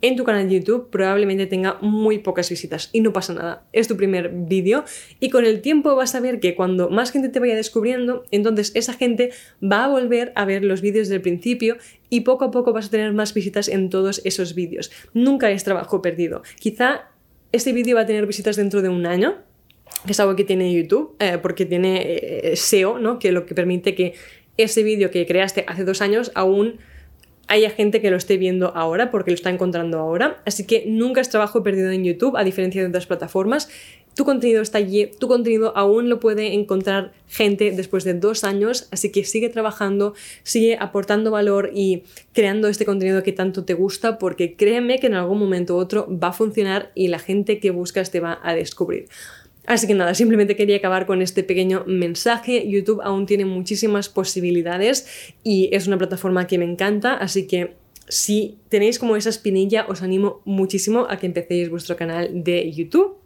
en 0.00 0.16
tu 0.16 0.24
canal 0.24 0.48
de 0.48 0.60
YouTube 0.60 0.90
probablemente 0.90 1.46
tenga 1.46 1.78
muy 1.80 2.18
pocas 2.18 2.48
visitas 2.50 2.90
y 2.92 3.00
no 3.00 3.12
pasa 3.12 3.34
nada. 3.34 3.66
Es 3.72 3.88
tu 3.88 3.96
primer 3.96 4.30
vídeo 4.30 4.84
y 5.20 5.30
con 5.30 5.44
el 5.44 5.60
tiempo 5.60 5.94
vas 5.96 6.14
a 6.14 6.20
ver 6.20 6.40
que 6.40 6.54
cuando 6.54 6.88
más 6.88 7.10
gente 7.10 7.28
te 7.28 7.40
vaya 7.40 7.56
descubriendo, 7.56 8.24
entonces 8.30 8.72
esa 8.74 8.92
gente 8.92 9.30
va 9.62 9.84
a 9.84 9.88
volver 9.88 10.32
a 10.36 10.44
ver 10.44 10.64
los 10.64 10.80
vídeos 10.80 11.08
del 11.08 11.20
principio 11.20 11.78
y 12.10 12.20
poco 12.20 12.44
a 12.44 12.50
poco 12.50 12.72
vas 12.72 12.86
a 12.86 12.90
tener 12.90 13.12
más 13.12 13.34
visitas 13.34 13.68
en 13.68 13.90
todos 13.90 14.20
esos 14.24 14.54
vídeos. 14.54 14.90
Nunca 15.14 15.50
es 15.50 15.64
trabajo 15.64 16.00
perdido. 16.00 16.42
Quizá 16.60 17.08
este 17.52 17.72
vídeo 17.72 17.96
va 17.96 18.02
a 18.02 18.06
tener 18.06 18.26
visitas 18.26 18.56
dentro 18.56 18.82
de 18.82 18.88
un 18.88 19.06
año, 19.06 19.36
que 20.04 20.12
es 20.12 20.20
algo 20.20 20.36
que 20.36 20.44
tiene 20.44 20.72
YouTube, 20.72 21.16
eh, 21.18 21.38
porque 21.40 21.64
tiene 21.64 22.02
eh, 22.04 22.56
SEO, 22.56 22.98
¿no? 22.98 23.18
que 23.18 23.32
lo 23.32 23.46
que 23.46 23.54
permite 23.54 23.94
que 23.94 24.14
ese 24.56 24.82
vídeo 24.82 25.10
que 25.10 25.26
creaste 25.26 25.64
hace 25.66 25.84
dos 25.84 26.02
años 26.02 26.30
aún 26.34 26.78
haya 27.48 27.70
gente 27.70 28.00
que 28.00 28.10
lo 28.10 28.16
esté 28.16 28.36
viendo 28.36 28.76
ahora 28.76 29.10
porque 29.10 29.30
lo 29.30 29.34
está 29.34 29.50
encontrando 29.50 29.98
ahora. 29.98 30.40
Así 30.44 30.66
que 30.66 30.84
nunca 30.86 31.20
es 31.20 31.28
trabajo 31.28 31.62
perdido 31.62 31.90
en 31.90 32.04
YouTube, 32.04 32.36
a 32.36 32.44
diferencia 32.44 32.82
de 32.82 32.88
otras 32.88 33.06
plataformas. 33.06 33.68
tu 34.14 34.24
contenido 34.24 34.62
está 34.62 34.78
allí, 34.78 35.10
tu 35.18 35.28
contenido 35.28 35.72
aún 35.76 36.08
lo 36.08 36.18
puede 36.18 36.52
encontrar 36.52 37.12
gente 37.28 37.70
después 37.70 38.02
de 38.02 38.14
dos 38.14 38.42
años, 38.42 38.88
así 38.90 39.12
que 39.12 39.22
sigue 39.22 39.48
trabajando, 39.48 40.12
sigue 40.42 40.76
aportando 40.80 41.30
valor 41.30 41.70
y 41.72 42.02
creando 42.32 42.66
este 42.66 42.84
contenido 42.84 43.22
que 43.22 43.32
tanto 43.32 43.64
te 43.64 43.74
gusta, 43.74 44.18
porque 44.18 44.56
créeme 44.56 44.98
que 44.98 45.06
en 45.06 45.14
algún 45.14 45.38
momento 45.38 45.76
u 45.76 45.78
otro 45.78 46.08
va 46.10 46.28
a 46.28 46.32
funcionar 46.32 46.90
y 46.96 47.08
la 47.08 47.20
gente 47.20 47.60
que 47.60 47.70
buscas 47.70 48.10
te 48.10 48.18
va 48.18 48.40
a 48.42 48.54
descubrir. 48.54 49.06
Así 49.68 49.86
que 49.86 49.92
nada, 49.92 50.14
simplemente 50.14 50.56
quería 50.56 50.76
acabar 50.76 51.04
con 51.04 51.20
este 51.20 51.42
pequeño 51.44 51.84
mensaje. 51.86 52.66
YouTube 52.66 53.02
aún 53.04 53.26
tiene 53.26 53.44
muchísimas 53.44 54.08
posibilidades 54.08 55.06
y 55.44 55.68
es 55.72 55.86
una 55.86 55.98
plataforma 55.98 56.46
que 56.46 56.56
me 56.56 56.64
encanta, 56.64 57.12
así 57.12 57.46
que 57.46 57.74
si 58.08 58.56
tenéis 58.70 58.98
como 58.98 59.14
esa 59.14 59.28
espinilla, 59.28 59.84
os 59.86 60.00
animo 60.00 60.40
muchísimo 60.46 61.06
a 61.10 61.18
que 61.18 61.26
empecéis 61.26 61.68
vuestro 61.68 61.96
canal 61.96 62.30
de 62.42 62.72
YouTube. 62.72 63.18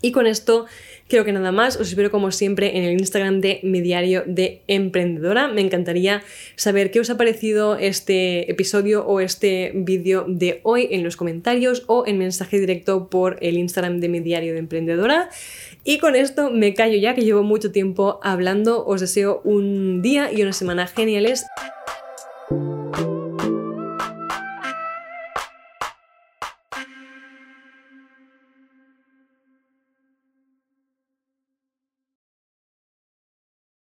Y 0.00 0.10
con 0.10 0.26
esto 0.26 0.64
creo 1.08 1.24
que 1.24 1.32
nada 1.32 1.52
más. 1.52 1.76
Os 1.76 1.88
espero 1.88 2.10
como 2.10 2.30
siempre 2.30 2.76
en 2.76 2.84
el 2.84 2.92
Instagram 2.92 3.40
de 3.40 3.60
mi 3.62 3.80
diario 3.80 4.24
de 4.26 4.62
emprendedora. 4.66 5.48
Me 5.48 5.60
encantaría 5.60 6.22
saber 6.56 6.90
qué 6.90 7.00
os 7.00 7.10
ha 7.10 7.16
parecido 7.16 7.76
este 7.76 8.50
episodio 8.50 9.06
o 9.06 9.20
este 9.20 9.72
vídeo 9.74 10.24
de 10.28 10.60
hoy 10.62 10.88
en 10.90 11.04
los 11.04 11.16
comentarios 11.16 11.84
o 11.86 12.04
en 12.06 12.18
mensaje 12.18 12.58
directo 12.58 13.08
por 13.08 13.38
el 13.40 13.58
Instagram 13.58 14.00
de 14.00 14.08
mi 14.08 14.20
diario 14.20 14.52
de 14.52 14.60
emprendedora. 14.60 15.30
Y 15.84 15.98
con 15.98 16.16
esto 16.16 16.50
me 16.50 16.74
callo 16.74 16.96
ya 16.96 17.14
que 17.14 17.22
llevo 17.22 17.42
mucho 17.42 17.70
tiempo 17.70 18.18
hablando. 18.22 18.84
Os 18.86 19.00
deseo 19.00 19.40
un 19.44 20.02
día 20.02 20.32
y 20.32 20.42
una 20.42 20.52
semana 20.52 20.86
geniales. 20.86 21.44